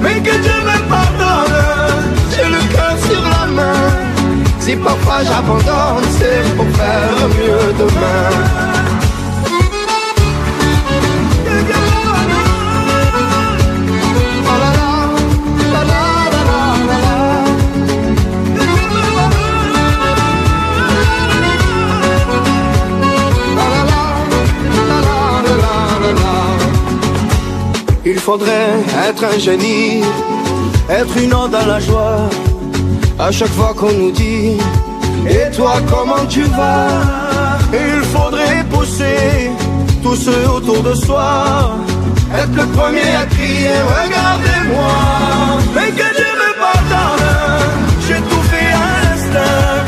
[0.00, 3.90] Mais que Dieu me pardonne, j'ai le cœur sur la main.
[4.58, 8.75] Si parfois j'abandonne, c'est pour faire mieux demain.
[28.26, 28.74] Faudrait
[29.08, 30.02] être un génie,
[30.90, 32.28] être une ode à la joie.
[33.20, 34.58] À chaque fois qu'on nous dit,
[35.28, 36.88] et toi comment tu vas?
[37.72, 39.52] Il faudrait pousser
[40.02, 41.76] tous ceux autour de soi,
[42.40, 44.94] être le premier à crier, regardez-moi.
[45.76, 47.28] Mais que Dieu me pardonne,
[48.08, 49.84] j'ai tout fait à l'instinct.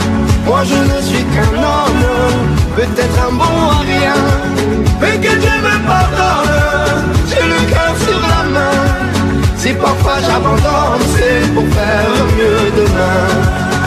[0.47, 2.05] Moi je ne suis qu'un homme,
[2.79, 4.15] peut-être un bon à rien.
[5.01, 8.79] Mais que Dieu me pardonne, j'ai le cœur sur la main.
[9.57, 13.78] Si parfois j'abandonne, c'est pour faire mieux demain.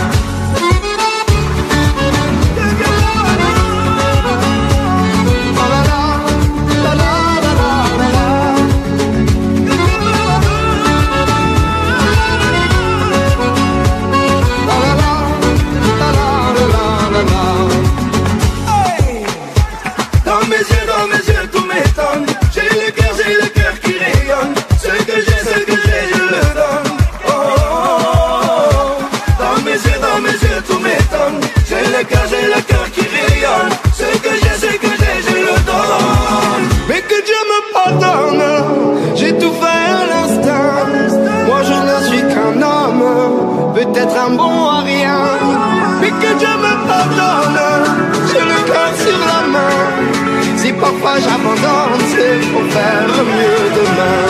[52.76, 54.22] Mieux demain.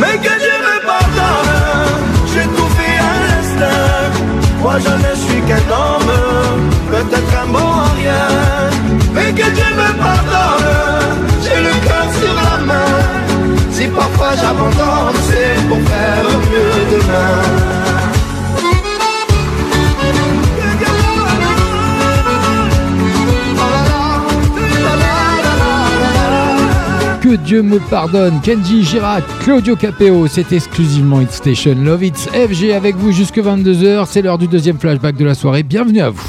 [0.00, 1.98] Mais que Dieu me pardonne,
[2.32, 4.10] j'ai tout fait à l'instinct.
[4.62, 8.28] Moi je ne suis qu'un homme, peut-être un bon à rien.
[9.14, 12.96] Mais que Dieu me pardonne, j'ai le cœur sur la main.
[13.72, 17.77] Si parfois j'abandonne, c'est pour faire mieux demain.
[27.48, 32.94] Dieu me pardonne, Kenji Girac, Claudio Capeo, c'est exclusivement Hit Station Love It's FG avec
[32.94, 36.22] vous jusque 22h, c'est l'heure du deuxième flashback de la soirée, bienvenue à vous.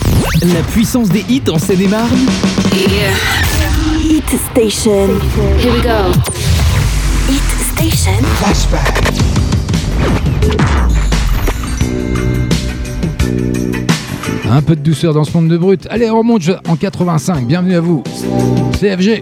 [0.53, 2.17] La puissance des hits en Seine-et-Marne
[4.01, 5.09] Hit Station.
[5.61, 6.17] Here we go.
[7.27, 7.43] Hit
[7.73, 8.23] Station.
[8.37, 9.03] Flashback.
[14.49, 15.85] Un peu de douceur dans ce monde de brut.
[15.89, 18.03] Allez, on remonte en 85, bienvenue à vous.
[18.79, 19.21] CFG.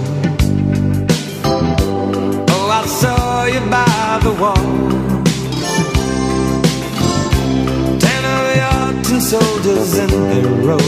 [9.31, 10.87] Soldiers in their row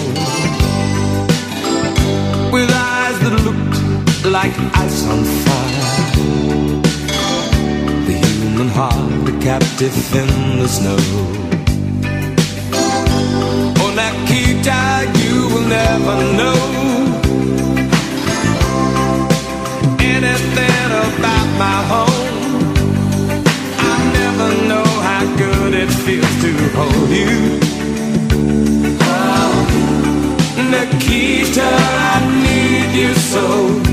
[2.52, 3.80] With eyes that looked
[4.38, 4.53] like
[4.84, 5.88] ice on fire.
[8.07, 10.99] The human heart a captive in the snow.
[13.82, 14.82] Oh, Nikita,
[15.22, 16.60] you will never know
[20.15, 22.34] Anything about my home.
[23.91, 27.73] I never know how good it feels to hold you.
[30.74, 33.93] Nikita, I need you so.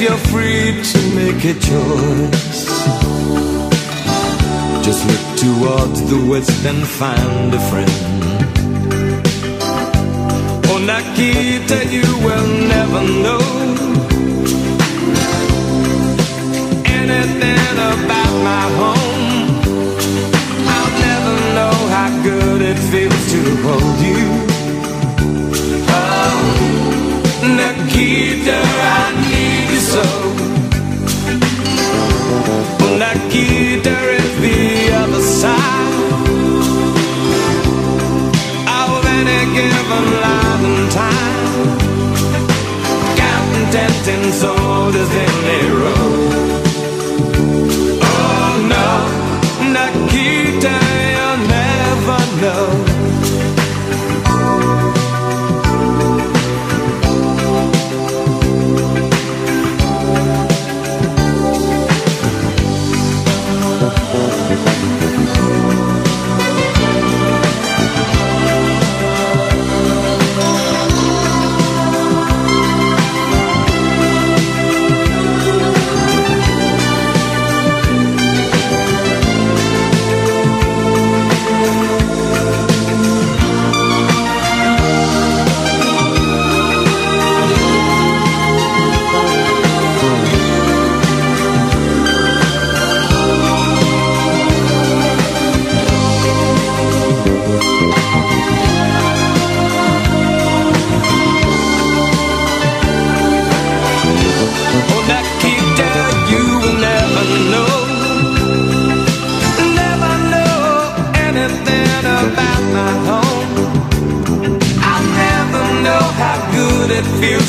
[0.00, 2.64] you're free to make a choice
[4.84, 7.90] Just look towards the west and find a friend
[10.70, 13.44] Oh, Nikita, you will never know
[16.84, 19.24] anything about my home.
[20.74, 24.24] I'll never know how good it feels to hold you.
[25.88, 26.38] Oh,
[27.58, 29.43] Nikita, I need
[39.84, 41.78] given life and time.
[43.16, 43.70] Counting
[44.04, 45.73] ten soldiers in a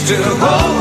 [0.06, 0.75] to hold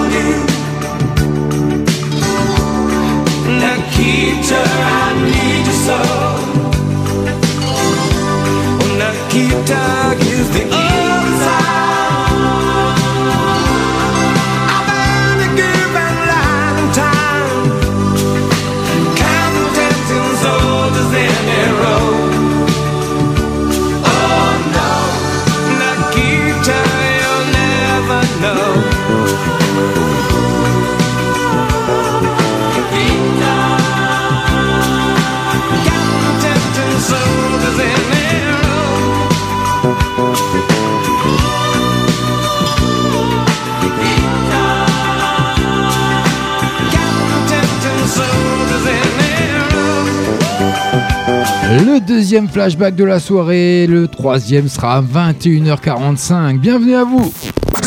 [52.34, 56.58] deuxième flashback de la soirée, le troisième sera à 21h45.
[56.58, 57.32] Bienvenue à vous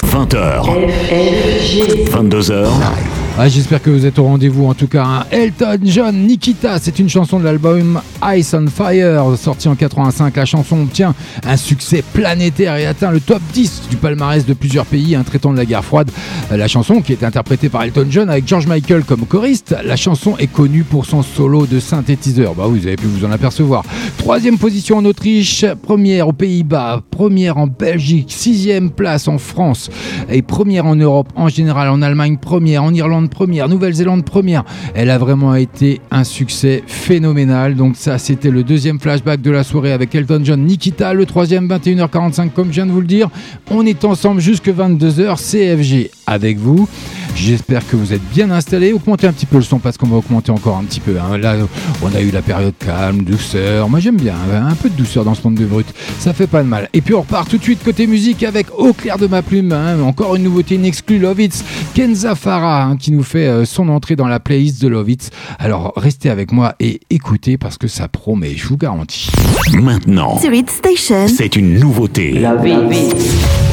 [0.05, 0.63] 20h.
[2.09, 3.16] 22h.
[3.39, 5.05] Ah, J'espère que vous êtes au rendez-vous en tout cas.
[5.05, 5.25] hein.
[5.29, 8.01] Elton John Nikita, c'est une chanson de l'album
[8.35, 10.35] Ice on Fire, sorti en 85.
[10.35, 11.13] La chanson obtient
[11.45, 15.51] un succès planétaire et atteint le top 10 du palmarès de plusieurs pays, un traitant
[15.53, 16.09] de la guerre froide.
[16.49, 20.35] La chanson, qui est interprétée par Elton John avec George Michael comme choriste, la chanson
[20.39, 22.55] est connue pour son solo de synthétiseur.
[22.55, 23.83] Bah vous avez pu vous en apercevoir.
[24.17, 29.91] Troisième position en Autriche, première aux Pays-Bas, première en Belgique, sixième place en France
[30.27, 34.63] et première en Europe en général, en Allemagne première, en Irlande première, Nouvelle-Zélande première.
[34.93, 37.75] Elle a vraiment été un succès phénoménal.
[37.75, 41.13] Donc ça, c'était le deuxième flashback de la soirée avec Elton John, Nikita.
[41.13, 43.29] Le troisième, 21h45, comme je viens de vous le dire.
[43.69, 46.87] On est ensemble jusque 22h, CFG avec vous.
[47.39, 48.93] J'espère que vous êtes bien installés.
[48.93, 51.15] Augmentez un petit peu le son parce qu'on va augmenter encore un petit peu.
[51.19, 51.37] hein.
[51.37, 51.55] Là,
[52.01, 53.87] on a eu la période calme, douceur.
[53.89, 55.85] Moi, j'aime bien hein, un peu de douceur dans ce monde de brut.
[56.19, 56.89] Ça fait pas de mal.
[56.93, 59.71] Et puis, on repart tout de suite côté musique avec Au clair de ma plume.
[59.71, 60.01] hein.
[60.01, 61.63] Encore une nouveauté, une exclue Lovitz.
[61.93, 65.29] Kenza Farah hein, qui nous fait euh, son entrée dans la playlist de Lovitz.
[65.59, 69.29] Alors, restez avec moi et écoutez parce que ça promet, je vous garantis.
[69.73, 70.37] Maintenant,
[71.27, 72.33] c'est une nouveauté.
[72.45, 73.66] Au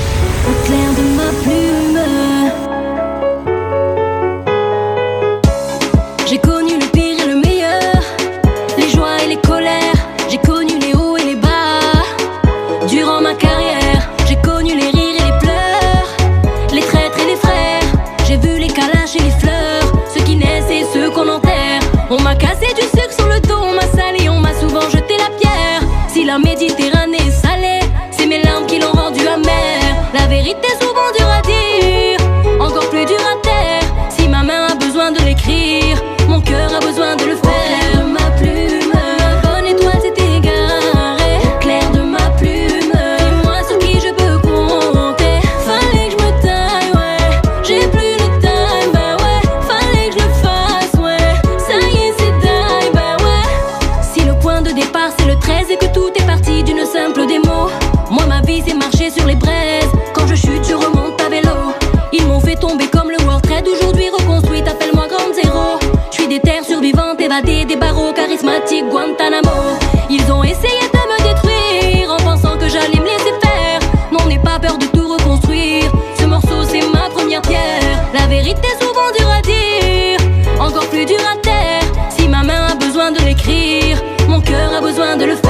[83.04, 85.43] besoin de l'écrire, mon cœur a besoin de le faire.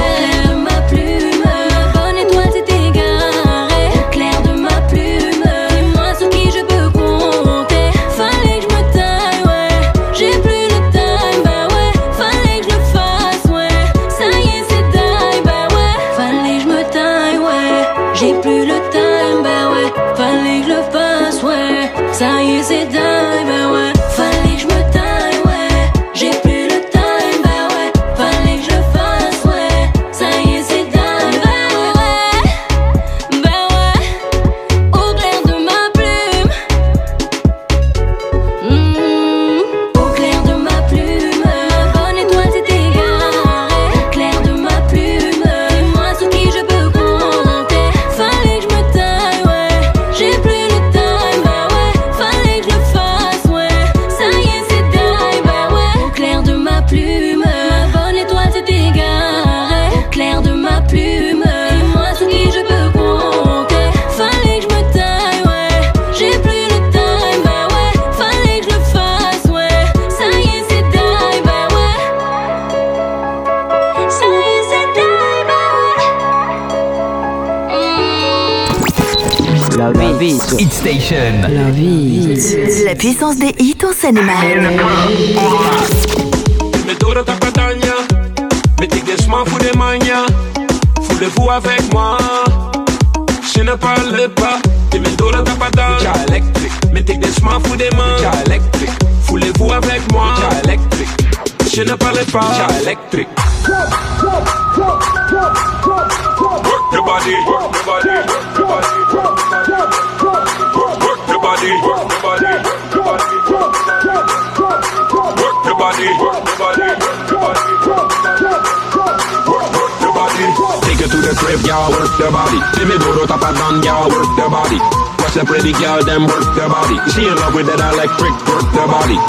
[123.53, 124.79] Duro y'all work the body.
[125.21, 126.97] Watch a pretty girl, them work the body.
[127.13, 129.19] She in love with that electric, work the body.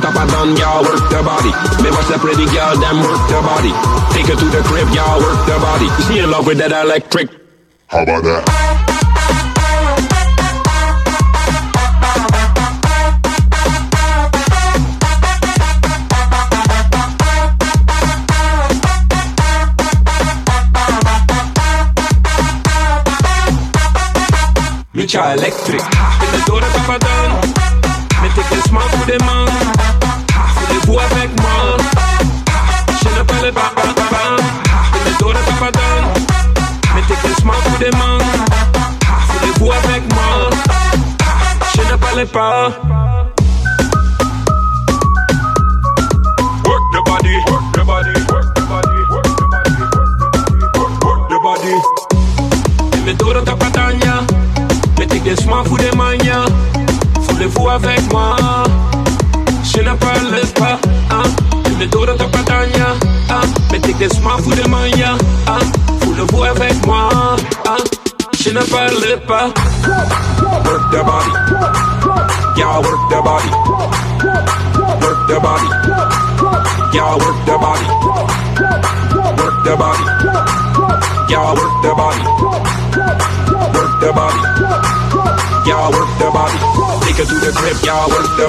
[0.00, 1.52] Tapa down, y'all work the body.
[1.82, 3.72] Me watch a pretty girl, them work the body.
[4.12, 5.88] Take her to the crib, y'all work the body.
[6.04, 7.30] She in love with that electric.
[7.86, 8.63] How about that?
[25.16, 25.80] Electric.
[25.80, 27.13] Ha.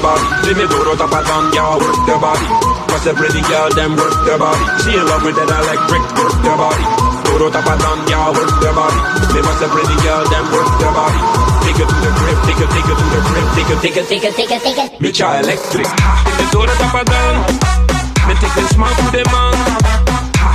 [0.06, 0.26] Body.
[0.46, 2.48] Let me duro tapa down, y'all work the body.
[2.94, 4.66] What's a pretty girl, them work the body.
[4.86, 6.86] She in love with that electric, work the body.
[7.26, 9.00] Duro tapa down, y'all work the body.
[9.34, 11.20] Me what's a pretty girl, them work the body.
[11.66, 13.98] Take her to the crib, take her, take her to the crib, take her, take
[13.98, 14.88] her, take her, take her, take her.
[15.02, 15.90] Mucha electric.
[16.30, 17.36] Et me duro tapa down.
[18.30, 19.58] Me take this the smart pour des mains.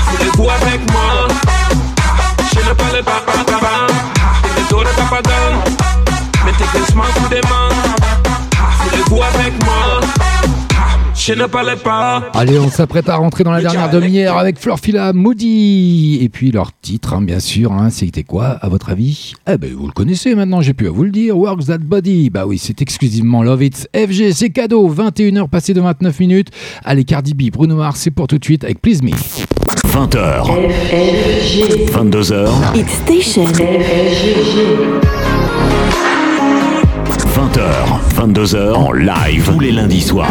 [0.07, 1.11] Foulez-vous avec moi.
[2.55, 3.87] Je ne parle pas, pas, pas, pas.
[4.55, 5.53] Me duro tapa down.
[6.45, 8.20] Mettez que smart pour des mains.
[8.83, 10.01] Foulez-vous avec moi?
[11.15, 12.31] Je ne parle pas.
[12.33, 16.19] Allez, on s'apprête à rentrer dans la dernière demi-heure avec Florfila, Moody.
[16.23, 19.35] Et puis leur titre, hein, bien sûr, hein, c'était quoi, à votre avis?
[19.47, 21.37] Eh ben, vous le connaissez maintenant, j'ai pu à vous le dire.
[21.37, 22.31] Work That Body.
[22.31, 23.89] Bah oui, c'est exclusivement Love It.
[23.95, 24.91] FG, c'est cadeau.
[24.93, 26.49] 21h passées de 29 minutes.
[26.85, 29.11] Allez, Cardi B, Bruno Mars, c'est pour tout de suite avec Please Me.
[29.89, 30.47] 20h.
[31.93, 32.49] 22h.
[32.75, 33.45] Hit Station.
[37.41, 37.65] 20h.
[38.17, 40.29] 22h en live tous les lundis soirs.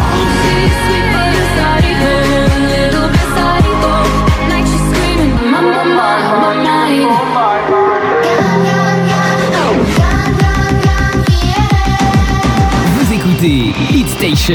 [12.94, 14.54] Vous écoutez Hit Station.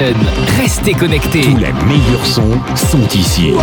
[0.58, 1.42] Restez connectés.
[1.42, 3.54] Tous les meilleurs sons sont ici.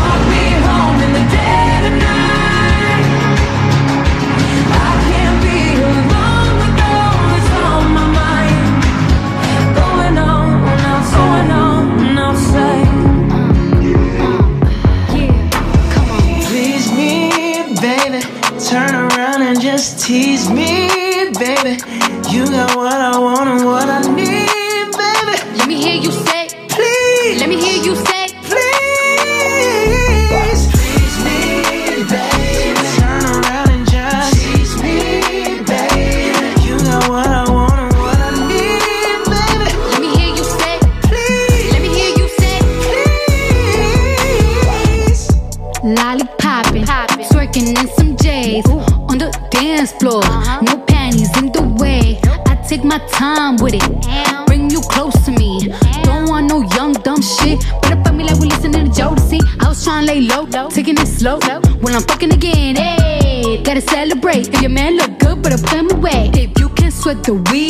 [67.25, 67.62] The week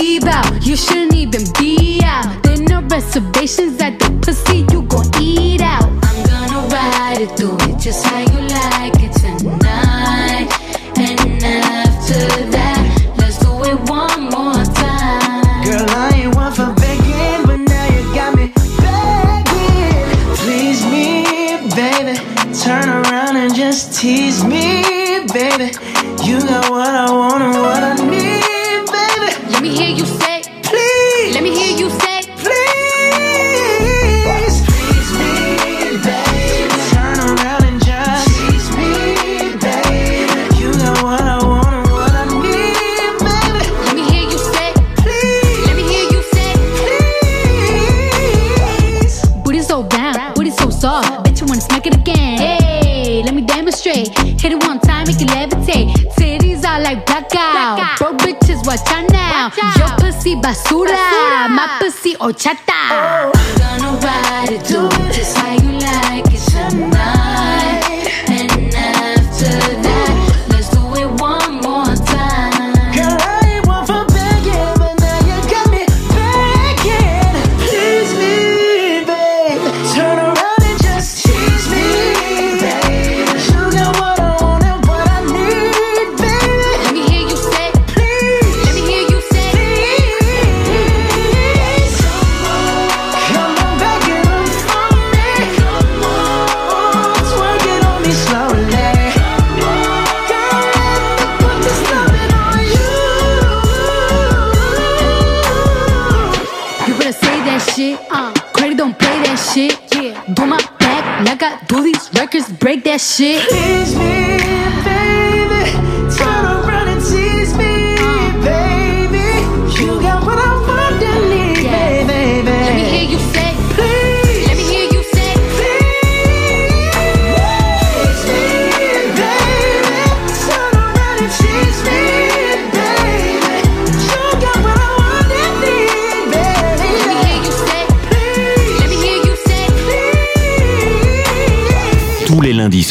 [112.62, 113.42] break that shit.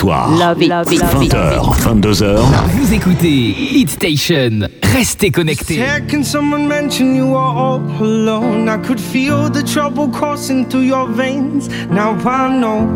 [0.01, 0.29] soir.
[0.35, 2.41] Love it, 20h, 22h.
[2.73, 4.67] Vous écoutez Hit Station.
[4.81, 5.77] Restez connectés.
[5.77, 8.67] There can someone mention you are all alone?
[8.67, 11.69] I could feel the trouble coursing through your veins.
[11.89, 12.87] Now I know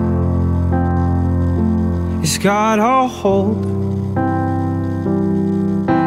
[2.23, 3.63] it's got a hold.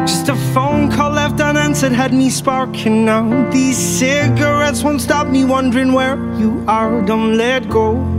[0.05, 3.49] Just a phone call left unanswered had me sparking now.
[3.51, 7.01] These cigarettes won't stop me wondering where you are.
[7.05, 8.18] Don't let go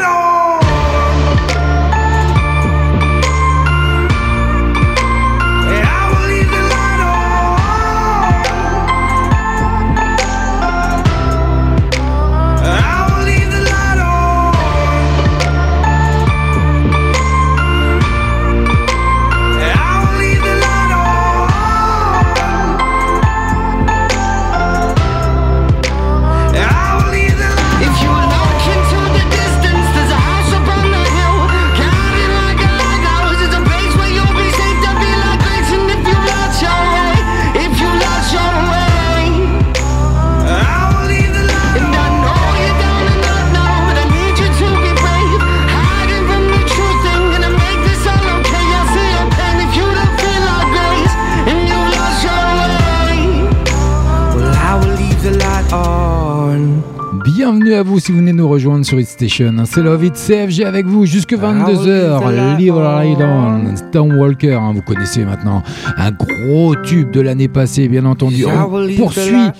[57.71, 59.55] Bienvenue à vous si vous venez nous rejoindre sur It Station.
[59.63, 62.57] C'est Love It CFG avec vous jusque 22h.
[62.57, 65.63] Live On, Tom Walker, hein, vous connaissez maintenant.
[65.95, 68.45] Un gros tube de l'année passée, bien entendu.
[68.45, 69.51] On poursuit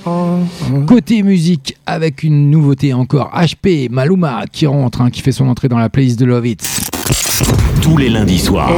[0.88, 3.32] côté musique avec une nouveauté encore.
[3.34, 6.68] HP Maluma qui rentre, hein, qui fait son entrée dans la playlist de Love It.
[7.82, 8.74] Tous les lundis soirs,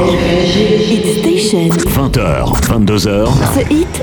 [0.88, 1.70] Hit Station.
[1.70, 4.02] 20h, 22h, Ce hit,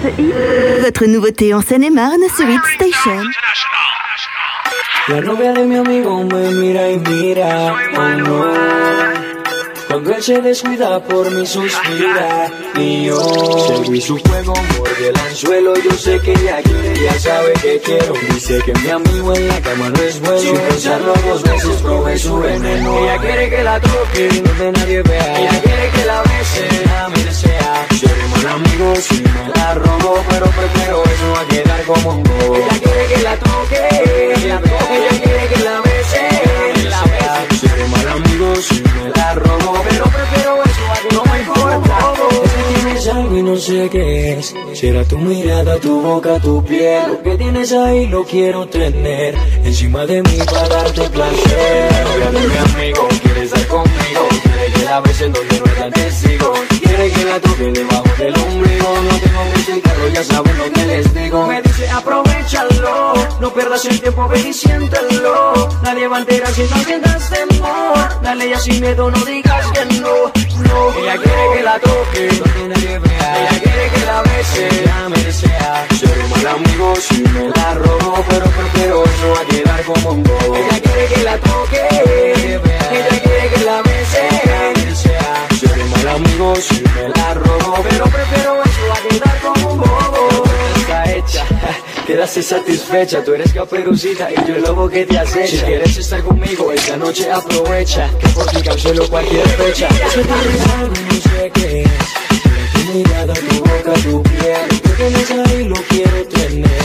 [0.83, 3.23] votre nouveauté en Seine-et-Marne sur Hit Station.
[5.07, 8.45] La novia de mi amigo me mira y mira, oh no.
[9.87, 12.51] Cuando él se descuida por mi suspira.
[12.75, 13.19] Y yo
[13.67, 15.73] seguí su juego, mordí el anzuelo.
[15.75, 18.13] Yo sé que ella quiere, ya sabe que quiero.
[18.31, 20.39] Dice que mi amigo en la cama no es bueno.
[20.39, 22.99] Sin pensarlo dos veces probé su veneno.
[22.99, 25.39] Ella quiere que la toque, donde nadie vea.
[25.39, 27.87] Ella quiere que la bese, a mí desea
[28.43, 32.79] Mal amigo si me la robo Pero prefiero eso a quedar como un bobo Ella
[32.81, 33.77] quiere que la toque,
[34.35, 34.59] ella
[35.23, 40.05] quiere que la bese, a mí desea Seré mal amigo si me la robo Pero
[40.05, 41.97] prefiero eso a que no me importa.
[42.43, 44.55] Es que tienes algo y no sé qué es.
[44.73, 47.03] Será tu mirada, tu boca, tu piel.
[47.09, 51.91] Lo que tienes ahí lo quiero tener Encima de mí para darte placer.
[52.31, 57.09] De mi amigo, quiere estar conmigo Quiere que la besen donde no están testigos Quiere
[57.11, 58.89] que la toque debajo del ombligo.
[59.09, 61.47] No tengo y carro, ya saben lo que les digo.
[61.47, 65.69] Me dice aprovechalo No pierdas el tiempo, ven y siéntelo.
[65.81, 69.85] Nadie va a enterar si no sientas temor Dale ya sin miedo, no digas que
[69.99, 70.31] no,
[70.67, 75.09] no Ella quiere que la toque, donde nadie vea Ella quiere que la bese, ya
[75.09, 75.87] me desea.
[75.99, 80.55] Seré mal amigo si me la robo Pero prefiero eso a quedar como un bobo.
[80.55, 81.87] Ella quiere que la toque,
[82.91, 85.50] ella quiere que la bese, me desea
[85.89, 90.43] Mal amigo si me la robo Pero prefiero eso a quedar como un bobo.
[90.77, 91.45] Está hecha
[92.07, 95.47] Quedaste satisfecha, tú eres caperucita y yo el lobo que te acecha.
[95.47, 98.09] Si quieres estar conmigo esta noche aprovecha.
[98.19, 99.87] Que por ti cancelo cualquier fecha.
[99.87, 101.89] Es que tienes algo y no sé qué es
[102.73, 104.81] Tu mirada, tu boca, tu piel.
[104.81, 106.81] Que tienes ahí lo quiero tener.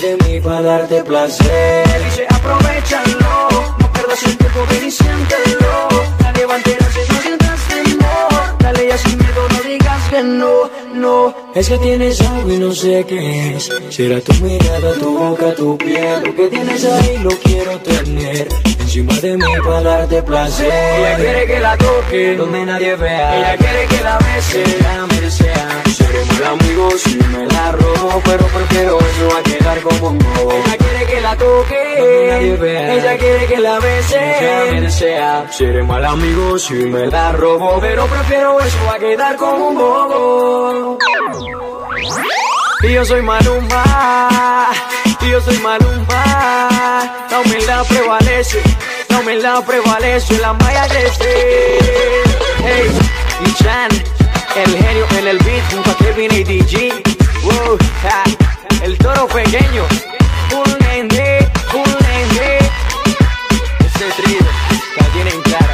[0.00, 2.04] De mí para darte placer.
[2.04, 3.48] Dice aprovechalo.
[3.80, 5.88] No pierdas el tiempo, ven y siéntelo.
[6.20, 6.60] Nadie va a
[8.88, 11.34] ya sin miedo, no digas que no, no.
[11.54, 13.70] Es que tienes algo y no sé qué es.
[13.90, 16.22] Será tu mirada, tu boca, tu piel.
[16.24, 20.72] Lo que tienes ahí lo quiero tener Encima de mí para darte placer.
[20.72, 22.36] Ella quiere que la toque.
[22.36, 23.36] Donde nadie vea.
[23.36, 25.82] Ella quiere que la bese, ya me desea.
[25.92, 30.52] Seré mal amigo si me la robo Pero prefiero eso a quedar como un bobo.
[30.52, 31.96] Ella quiere que la toque.
[31.98, 32.94] Donde nadie vea.
[32.94, 35.46] Ella quiere que la bese, ya me desea.
[35.50, 40.98] Seré mal amigo si me la robo Pero prefiero eso a quedar como un bobo
[42.86, 44.70] y yo soy Maluma,
[45.20, 47.26] y yo soy Maluma.
[47.30, 48.62] La humildad prevalece,
[49.08, 51.78] la humildad prevalece, la malla crece.
[52.64, 52.90] Hey,
[53.44, 53.90] y Chan,
[54.56, 57.02] el genio en el beat junto a Kevin y DJ.
[57.42, 57.78] Wow,
[58.82, 59.84] el toro pequeño,
[60.52, 62.58] un nene, un nene.
[63.84, 64.40] Ese trío,
[64.96, 65.65] la tienen clara.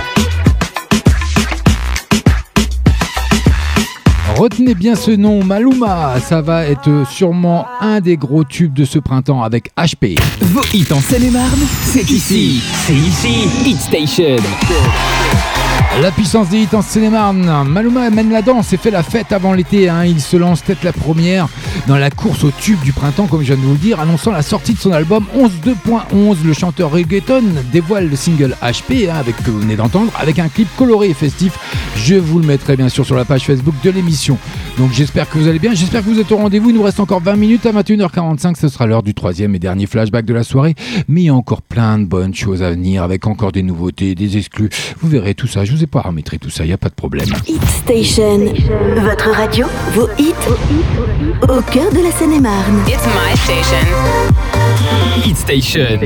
[4.36, 6.14] Retenez bien ce nom, Maluma.
[6.20, 10.18] Ça va être sûrement un des gros tubes de ce printemps avec HP.
[10.40, 12.62] Vos hits en Seine-et-Marne, c'est ici.
[12.86, 13.48] C'est ici.
[13.64, 14.36] Hit Station.
[16.00, 17.68] La puissance des hits en Seine-et-Marne.
[17.68, 19.88] Maluma mène la danse et fait la fête avant l'été.
[19.88, 20.04] hein.
[20.04, 21.48] Il se lance tête la première
[21.86, 24.32] dans la course au tube du printemps, comme je viens de vous le dire, annonçant
[24.32, 26.36] la sortie de son album 11.2.11.
[26.44, 27.42] Le chanteur reggaeton
[27.72, 31.14] dévoile le single HP, hein, avec, que vous venez d'entendre, avec un clip coloré et
[31.14, 31.52] festif.
[31.96, 34.38] Je vous le mettrai bien sûr sur la page Facebook de l'émission.
[34.78, 36.70] Donc j'espère que vous allez bien, j'espère que vous êtes au rendez-vous.
[36.70, 39.86] Il nous reste encore 20 minutes à 21h45, ce sera l'heure du troisième et dernier
[39.86, 40.74] flashback de la soirée.
[41.06, 44.14] Mais il y a encore plein de bonnes choses à venir, avec encore des nouveautés,
[44.14, 44.70] des exclus.
[45.00, 47.26] Vous verrez tout ça, ai paramétré tout ça, il n'y a pas de problème.
[47.46, 48.52] Hit Station,
[48.96, 50.34] votre radio, vos hits,
[51.42, 52.82] au cœur de la Seine-et-Marne.
[52.86, 53.78] It's my station.
[55.24, 55.98] Hit Station.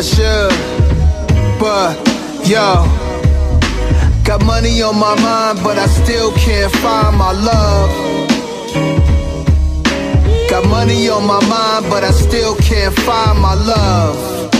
[0.00, 0.50] I should.
[1.60, 1.92] But
[2.48, 2.88] yo,
[4.24, 7.90] got money on my mind, but I still can't find my love.
[10.48, 14.50] Got money on my mind, but I still can't find my love.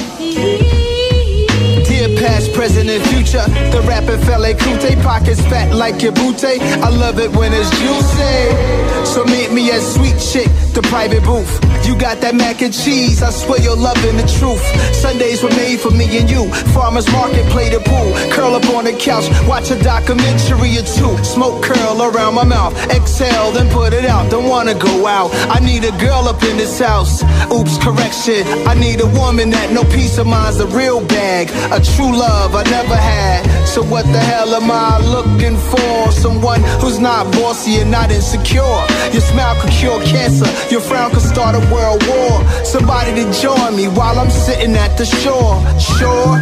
[1.89, 3.47] Dear past, present, and future.
[3.73, 6.61] The rapping fella Kute, pockets fat like your booty.
[6.61, 9.07] I love it when it's juicy.
[9.07, 11.80] So meet me at Sweet Chick, the private booth.
[11.91, 14.63] You got that mac and cheese, I swear you're loving the truth.
[14.95, 16.47] Sundays were made for me and you.
[16.71, 18.15] Farmers market, play the pool.
[18.31, 21.19] Curl up on the couch, watch a documentary or two.
[21.27, 22.79] Smoke curl around my mouth.
[22.95, 24.31] Exhale, then put it out.
[24.31, 25.35] Don't wanna go out.
[25.51, 27.25] I need a girl up in this house.
[27.51, 28.47] Oops, correction.
[28.71, 31.51] I need a woman that no peace of mind's a real bag.
[31.75, 33.43] A true love I never had.
[33.67, 36.13] So what the hell am I looking for?
[36.13, 38.79] Someone who's not bossy and not insecure.
[39.11, 40.47] Your smile could cure cancer.
[40.71, 42.65] Your frown could start a world war.
[42.65, 45.57] Somebody to join me while I'm sitting at the shore.
[45.97, 46.33] Sure.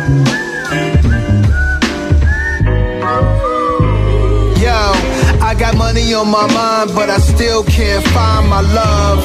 [4.65, 4.81] Yo,
[5.49, 9.21] I got money on my mind, but I still can't find my love.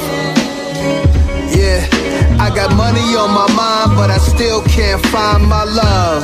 [1.57, 1.79] Yeah,
[2.39, 6.23] I got money on my mind, but I still can't find my love.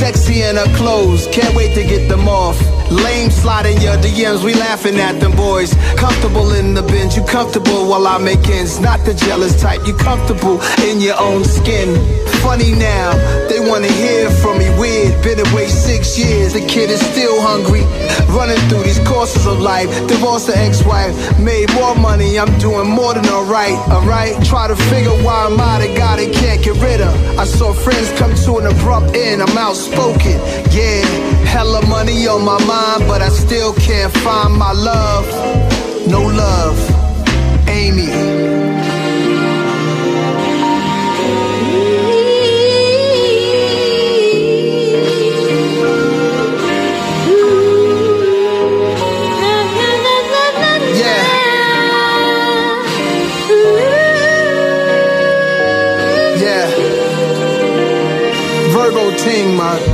[0.00, 2.58] Sexy in her clothes, can't wait to get them off.
[2.90, 5.74] Lame slide in your DMs, we laughing at them boys.
[5.96, 8.78] Comfortable in the binge, you comfortable while I make ends.
[8.80, 11.96] Not the jealous type, you comfortable in your own skin.
[12.42, 13.12] Funny now,
[13.48, 14.68] they wanna hear from me.
[14.78, 17.84] Weird, been away six years, the kid is still hungry.
[18.28, 19.88] Running through these courses of life.
[20.06, 24.32] Divorced the ex-wife, made more money, I'm doing more than alright, alright?
[24.44, 27.14] Try to figure why I'm out of God and can't get rid of.
[27.38, 30.36] I saw friends come to an abrupt end, I'm outspoken.
[30.70, 31.02] Yeah,
[31.54, 35.26] hella money on my mind, but I still can't find my love.
[36.08, 36.78] No love,
[37.68, 38.10] Amy.
[56.42, 56.66] Yeah.
[58.74, 59.93] Virgo Ting, man.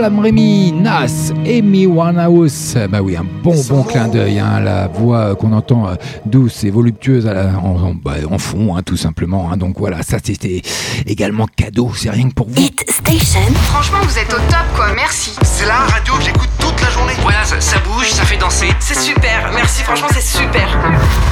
[0.00, 2.74] Salam Rémi, Nas, Amy Winehouse.
[2.88, 4.38] Bah oui, un bon bon clin d'œil.
[4.38, 5.94] hein, la voix qu'on entend euh,
[6.24, 9.50] douce et voluptueuse à la- en, en- bah, en fond, hein, tout simplement.
[9.52, 9.58] hein.
[9.58, 10.62] donc voilà, ça c'était
[11.06, 11.90] également cadeau.
[11.94, 12.54] C'est rien que pour vous.
[12.88, 13.40] Station.
[13.72, 14.86] Franchement, vous êtes au top, quoi.
[14.96, 15.32] Merci.
[15.42, 17.12] C'est la radio que j'écoute toute la journée.
[17.20, 18.68] Voilà, ça, ça bouge, ça fait danser.
[18.80, 19.50] C'est super.
[19.54, 20.66] Merci, franchement, c'est super.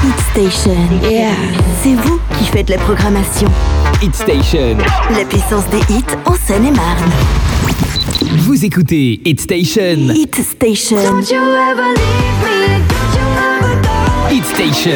[0.04, 0.76] Hit Station.
[1.82, 3.48] C'est vous qui faites la programmation.
[4.02, 4.76] Hit Station.
[5.16, 7.10] La puissance des hits en Seine-et-Marne.
[8.20, 10.12] Vous écoutez Hit Station.
[10.14, 10.96] Hit Station.
[10.96, 12.82] Don't you ever leave me.
[12.88, 13.96] Don't you ever go.
[14.30, 14.88] Hit Station.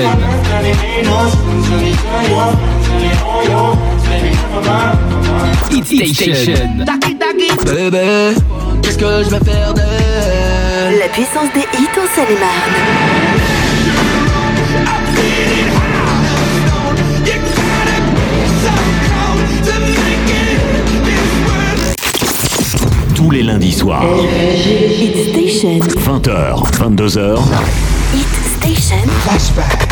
[5.71, 6.61] Hit Station.
[7.65, 8.35] Bébé,
[8.83, 10.99] qu'est-ce que je vais faire d'elle?
[10.99, 13.42] La puissance des hits en Seine-et-Marne.
[23.33, 24.05] Les lundis soirs,
[24.99, 25.79] Hit Station.
[25.79, 27.39] 20h, 22h,
[28.13, 28.27] Hit
[28.59, 29.09] Station.
[29.25, 29.92] Flashback.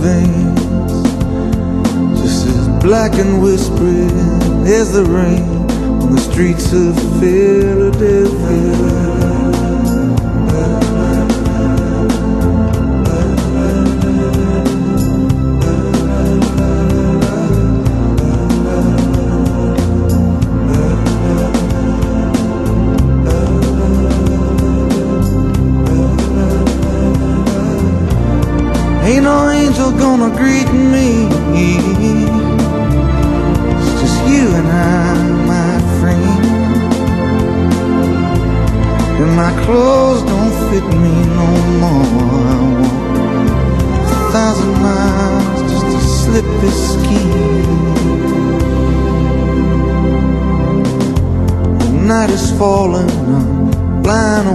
[0.00, 1.02] Veins,
[2.20, 4.10] just as black and whispering
[4.66, 5.42] as the rain
[6.02, 8.80] on the streets of Philadelphia.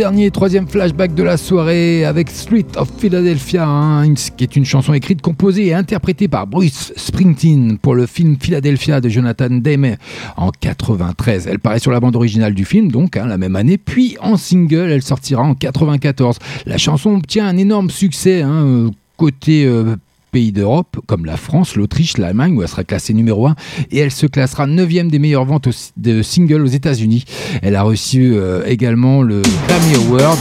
[0.00, 4.94] Dernier troisième flashback de la soirée avec Street of Philadelphia, hein, qui est une chanson
[4.94, 9.96] écrite, composée et interprétée par Bruce Springsteen pour le film Philadelphia de Jonathan Demme
[10.38, 11.46] en 93.
[11.46, 14.38] Elle paraît sur la bande originale du film, donc hein, la même année, puis en
[14.38, 16.38] single, elle sortira en 94.
[16.64, 19.96] La chanson obtient un énorme succès hein, euh, côté euh,
[20.30, 23.54] pays d'Europe, comme la France, l'Autriche, l'Allemagne, où elle sera classée numéro 1,
[23.90, 27.24] et elle se classera 9 des meilleures ventes de singles aux États-Unis.
[27.62, 30.38] Elle a reçu euh, également le Grammy Award.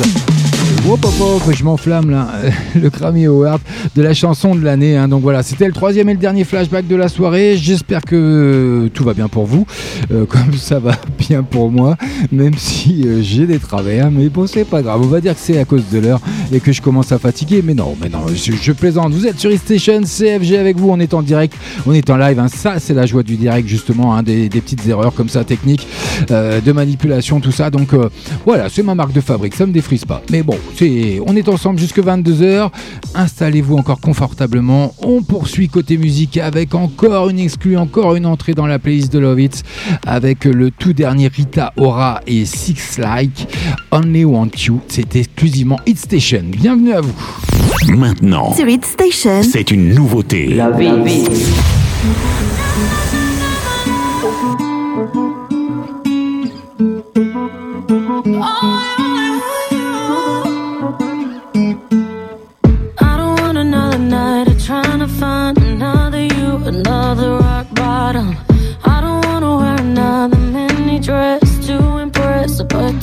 [0.87, 2.27] Hop, hop, hop, je m'enflamme là.
[2.75, 3.61] Le Grammy Award
[3.95, 4.97] de la chanson de l'année.
[4.97, 5.07] hein.
[5.07, 7.57] Donc voilà, c'était le troisième et le dernier flashback de la soirée.
[7.57, 9.67] J'espère que tout va bien pour vous,
[10.11, 11.95] euh, comme ça va bien pour moi,
[12.31, 14.09] même si euh, j'ai des travers.
[14.09, 14.99] Mais bon, c'est pas grave.
[15.03, 17.61] On va dire que c'est à cause de l'heure et que je commence à fatiguer.
[17.63, 19.13] Mais non, mais non, je, plaisante.
[19.13, 20.89] Vous êtes sur E-Station, CFG avec vous.
[20.89, 21.53] On est en direct,
[21.85, 22.39] on est en live.
[22.39, 22.47] hein.
[22.47, 24.15] Ça, c'est la joie du direct, justement.
[24.15, 24.23] hein.
[24.23, 25.87] Des, des petites erreurs comme ça, techniques,
[26.31, 27.69] euh, de manipulation, tout ça.
[27.69, 28.09] Donc euh,
[28.43, 29.53] voilà, c'est ma marque de fabrique.
[29.55, 30.23] Ça me défrise pas.
[30.31, 30.57] Mais bon,
[31.25, 32.69] on est ensemble jusque 22h.
[33.15, 34.93] Installez-vous encore confortablement.
[35.01, 39.19] On poursuit côté musique avec encore une exclue, encore une entrée dans la playlist de
[39.19, 39.63] Love It
[40.05, 43.47] avec le tout dernier Rita Ora et Six Like
[43.91, 44.79] Only Want You.
[44.87, 46.43] C'est exclusivement Hit Station.
[46.45, 47.13] Bienvenue à vous.
[47.95, 49.41] Maintenant, Sur Hit Station.
[49.43, 50.47] c'est une nouveauté.
[50.47, 50.89] La vie.
[58.41, 59.08] I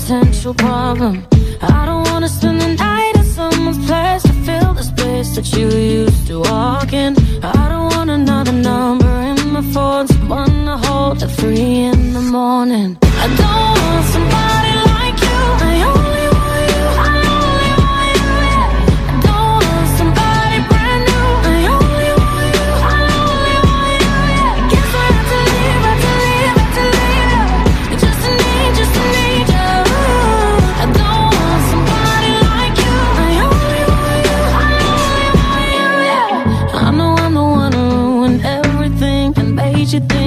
[0.07, 1.27] potential problem.
[1.61, 5.69] I don't wanna spend the night in someone's place to fill the space that you
[5.69, 7.17] used to walk in.
[7.43, 12.21] I don't want another number in my phone, someone to hold at three in the
[12.21, 12.97] morning.
[13.03, 14.66] I don't want somebody
[39.97, 40.26] you think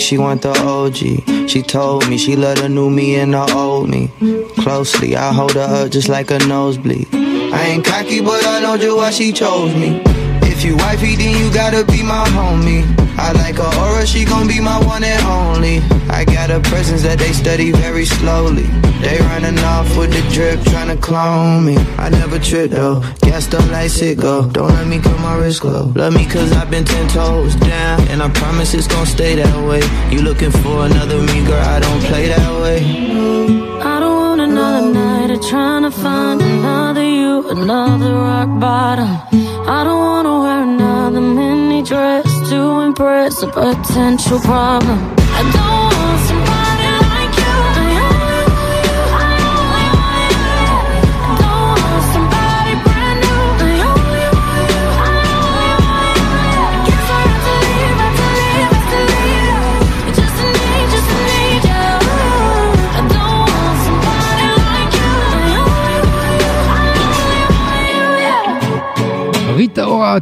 [0.00, 1.48] she want the OG.
[1.48, 4.10] She told me she love the new me and the old me.
[4.58, 7.08] Closely, I hold her up just like a nosebleed.
[7.12, 10.13] I ain't cocky, but I know just why she chose me.
[10.64, 12.84] You wifey, then you gotta be my homie.
[13.18, 15.80] I like her aura, she gon' be my one and only.
[16.08, 18.66] I got a presence that they study very slowly.
[19.02, 21.76] They running off with the drip, tryna clone me.
[21.98, 24.24] I never trip though, gassed up like sicko.
[24.24, 24.50] Oh.
[24.50, 25.92] Don't let me cut my wrist glow.
[25.94, 29.68] Love me cause I've been ten toes down, and I promise it's gon' stay that
[29.68, 29.82] way.
[30.10, 31.60] You looking for another me, girl?
[31.60, 32.78] I don't play that way.
[33.82, 39.43] I don't want another night of trying to find another you, another rock bottom.
[39.66, 45.63] I don't wanna wear another mini dress to impress a potential problem.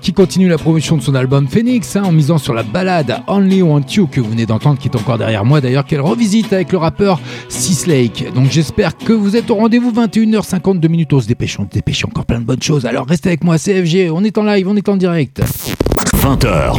[0.00, 3.62] Qui continue la promotion de son album Phoenix hein, en misant sur la balade Only
[3.62, 6.72] Want You que vous venez d'entendre qui est encore derrière moi d'ailleurs qu'elle revisite avec
[6.72, 8.32] le rappeur Sis Lake.
[8.34, 11.12] Donc j'espère que vous êtes au rendez-vous 21h52 minutes.
[11.12, 12.86] On se dépêche, on se dépêche encore plein de bonnes choses.
[12.86, 15.42] Alors restez avec moi CFG, on est en live, on est en direct.
[16.16, 16.74] 20h.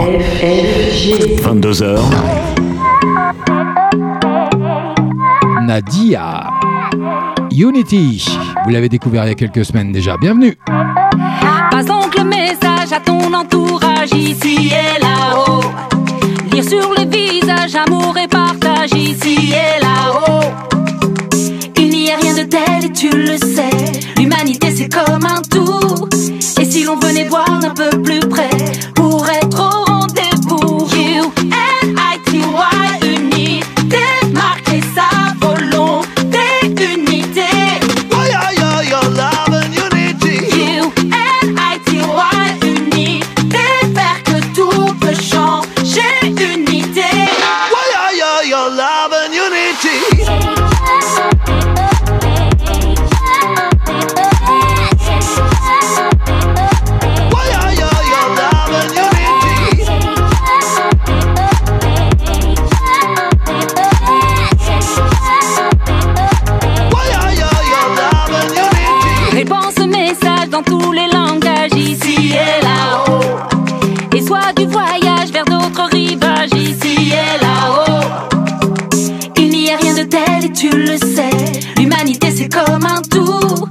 [1.44, 1.99] 22h.
[5.65, 6.49] Nadia
[7.52, 8.26] Unity.
[8.65, 10.18] Vous l'avez découvert il y a quelques semaines déjà.
[10.18, 10.57] Bienvenue.
[11.72, 15.64] Passe donc le message à ton entourage ici et là-haut.
[16.51, 20.51] Lire sur les visages amour et partage ici et là-haut.
[21.77, 23.69] Il n'y a rien de tel et tu le sais.
[24.18, 26.07] L'humanité c'est comme un tout.
[26.61, 28.49] Et si l'on venait voir d'un peu plus près
[28.95, 29.93] pour être
[80.53, 81.30] tu le sais.
[81.77, 83.67] L'humanité c'est comme un tout.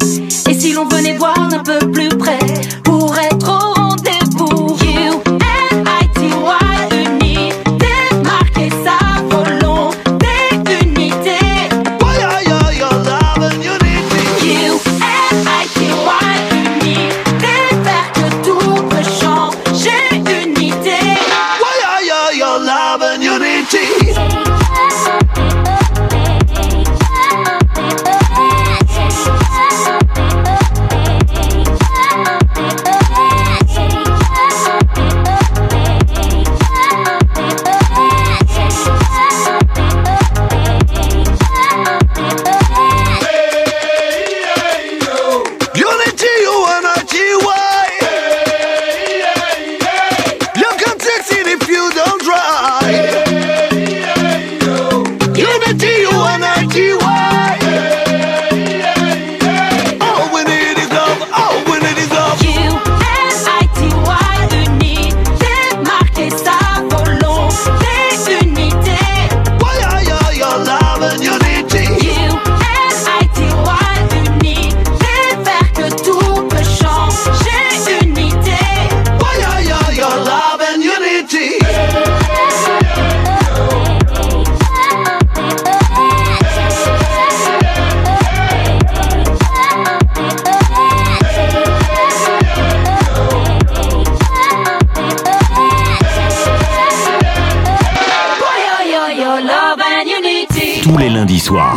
[0.51, 1.79] Et si l'on venait voir d'un peu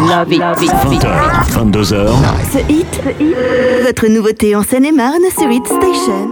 [0.07, 0.55] lundis soirs.
[0.85, 2.09] 20h, 22h.
[2.51, 3.01] Ce hit,
[3.85, 6.31] votre nouveauté en Seine-et-Marne sur Hit Station.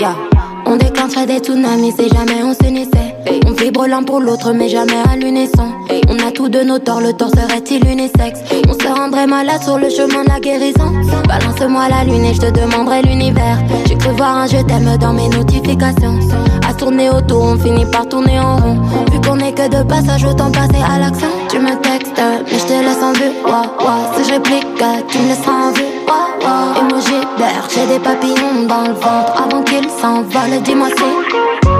[0.00, 0.16] Yeah.
[0.64, 2.69] On déclencherait des tsunamis si jamais on s'unissait.
[3.46, 5.68] On vibre l'un pour l'autre, mais jamais à l'unisson.
[6.08, 9.78] On a tous de nos torts, le tort serait-il unisexe On se rendrait malade sur
[9.78, 10.92] le chemin de la guérison.
[11.28, 13.58] Balance-moi la lune et je te demanderai l'univers.
[13.86, 16.18] J'ai cru voir un je t'aime dans mes notifications.
[16.68, 18.80] À tourner autour, on finit par tourner en rond.
[19.12, 21.28] Vu qu'on est que de passage, autant passer à l'action.
[21.48, 22.20] Tu me textes,
[22.50, 23.32] mais je te laisse en vue.
[23.46, 24.12] Ouah, ouah.
[24.16, 24.66] Si je réplique,
[25.08, 25.82] tu me laisseras en vue.
[26.08, 26.80] Ouah, ouah.
[26.80, 30.62] Emoji vert, j'ai des papillons dans le ventre avant qu'ils s'envolent.
[30.64, 31.79] Dis-moi si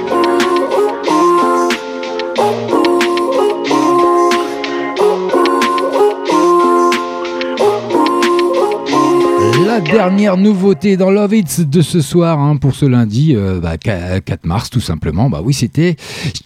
[9.91, 14.45] Dernière nouveauté dans Love It's de ce soir, hein, pour ce lundi euh, bah, 4
[14.45, 15.97] mars tout simplement, bah oui c'était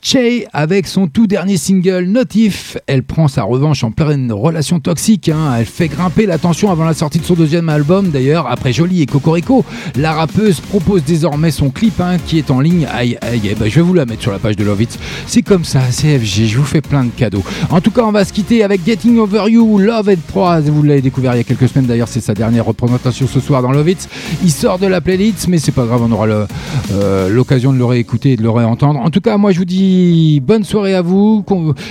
[0.02, 2.78] Che avec son tout dernier single Notif.
[2.88, 5.54] Elle prend sa revanche en pleine relation toxique, hein.
[5.58, 9.04] elle fait grimper la tension avant la sortie de son deuxième album d'ailleurs, après Jolie
[9.04, 9.64] et Cocorico.
[9.96, 13.56] La rappeuse propose désormais son clip hein, qui est en ligne, aïe aïe, aïe.
[13.60, 14.98] Bah, je vais vous la mettre sur la page de Love It's.
[15.28, 17.44] C'est comme ça, CFG, je vous fais plein de cadeaux.
[17.70, 20.82] En tout cas on va se quitter avec Getting Over You, Love and 3, vous
[20.82, 23.74] l'avez découvert il y a quelques semaines d'ailleurs, c'est sa dernière représentation ce soir dans
[23.74, 24.10] Love It.
[24.44, 27.84] Il sort de la playlist, mais c'est pas grave, on aura euh, l'occasion de le
[27.84, 29.02] réécouter et de le réentendre.
[29.02, 31.44] En tout cas, moi je vous dis bonne soirée à vous.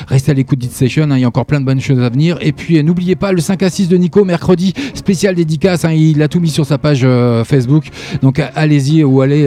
[0.08, 2.08] Restez à l'écoute d'It Station, hein, il y a encore plein de bonnes choses à
[2.08, 2.38] venir.
[2.40, 5.84] Et puis euh, n'oubliez pas le 5 à 6 de Nico, mercredi, spécial dédicace.
[5.84, 7.90] hein, il a tout mis sur sa page euh, Facebook.
[8.22, 9.46] Donc allez-y ou allez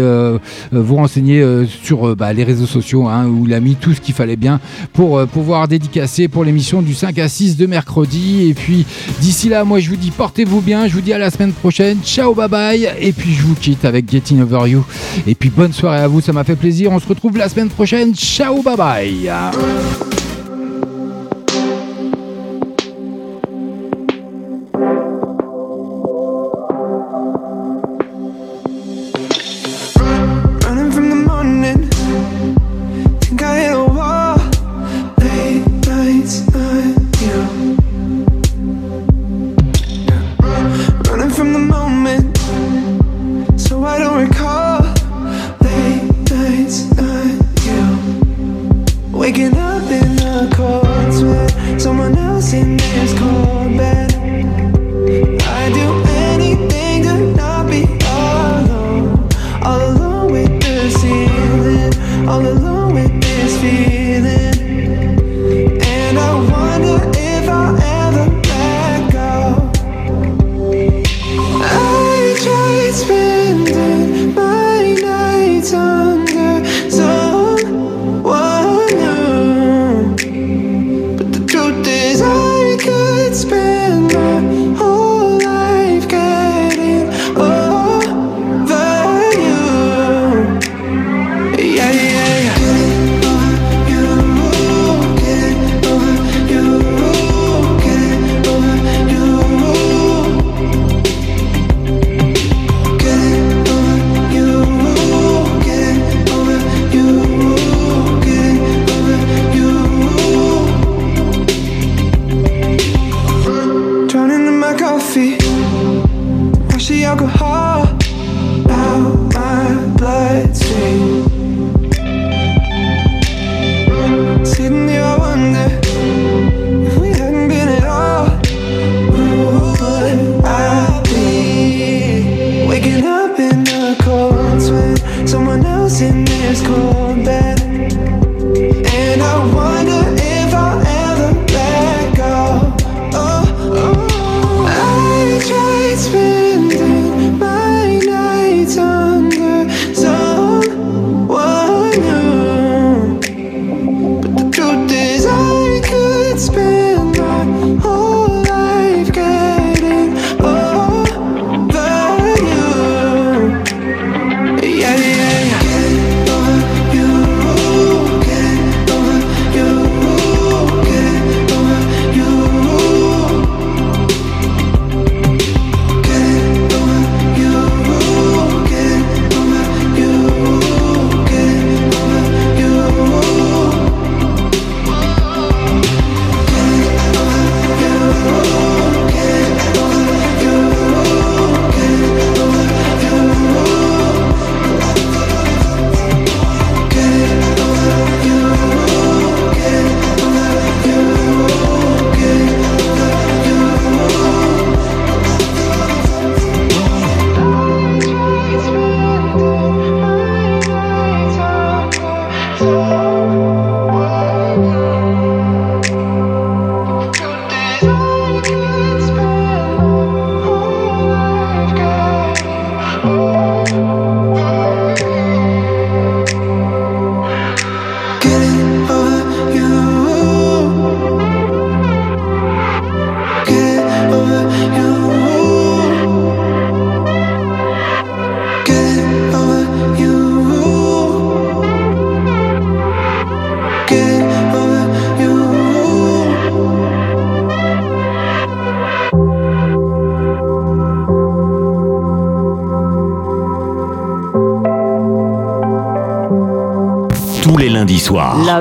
[0.72, 1.44] vous renseigner
[1.82, 4.60] sur bah, les réseaux sociaux hein, où il a mis tout ce qu'il fallait bien
[4.94, 8.50] pour pouvoir dédicacer pour l'émission du 5 à 6 de mercredi.
[8.50, 8.86] Et puis
[9.20, 10.88] d'ici là, moi je vous dis portez-vous bien.
[10.88, 11.87] Je vous dis à la semaine prochaine.
[12.04, 12.90] Ciao, bye bye.
[13.00, 14.86] Et puis je vous quitte avec Getting Over You.
[15.26, 16.92] Et puis bonne soirée à vous, ça m'a fait plaisir.
[16.92, 18.16] On se retrouve la semaine prochaine.
[18.16, 19.32] Ciao, bye bye.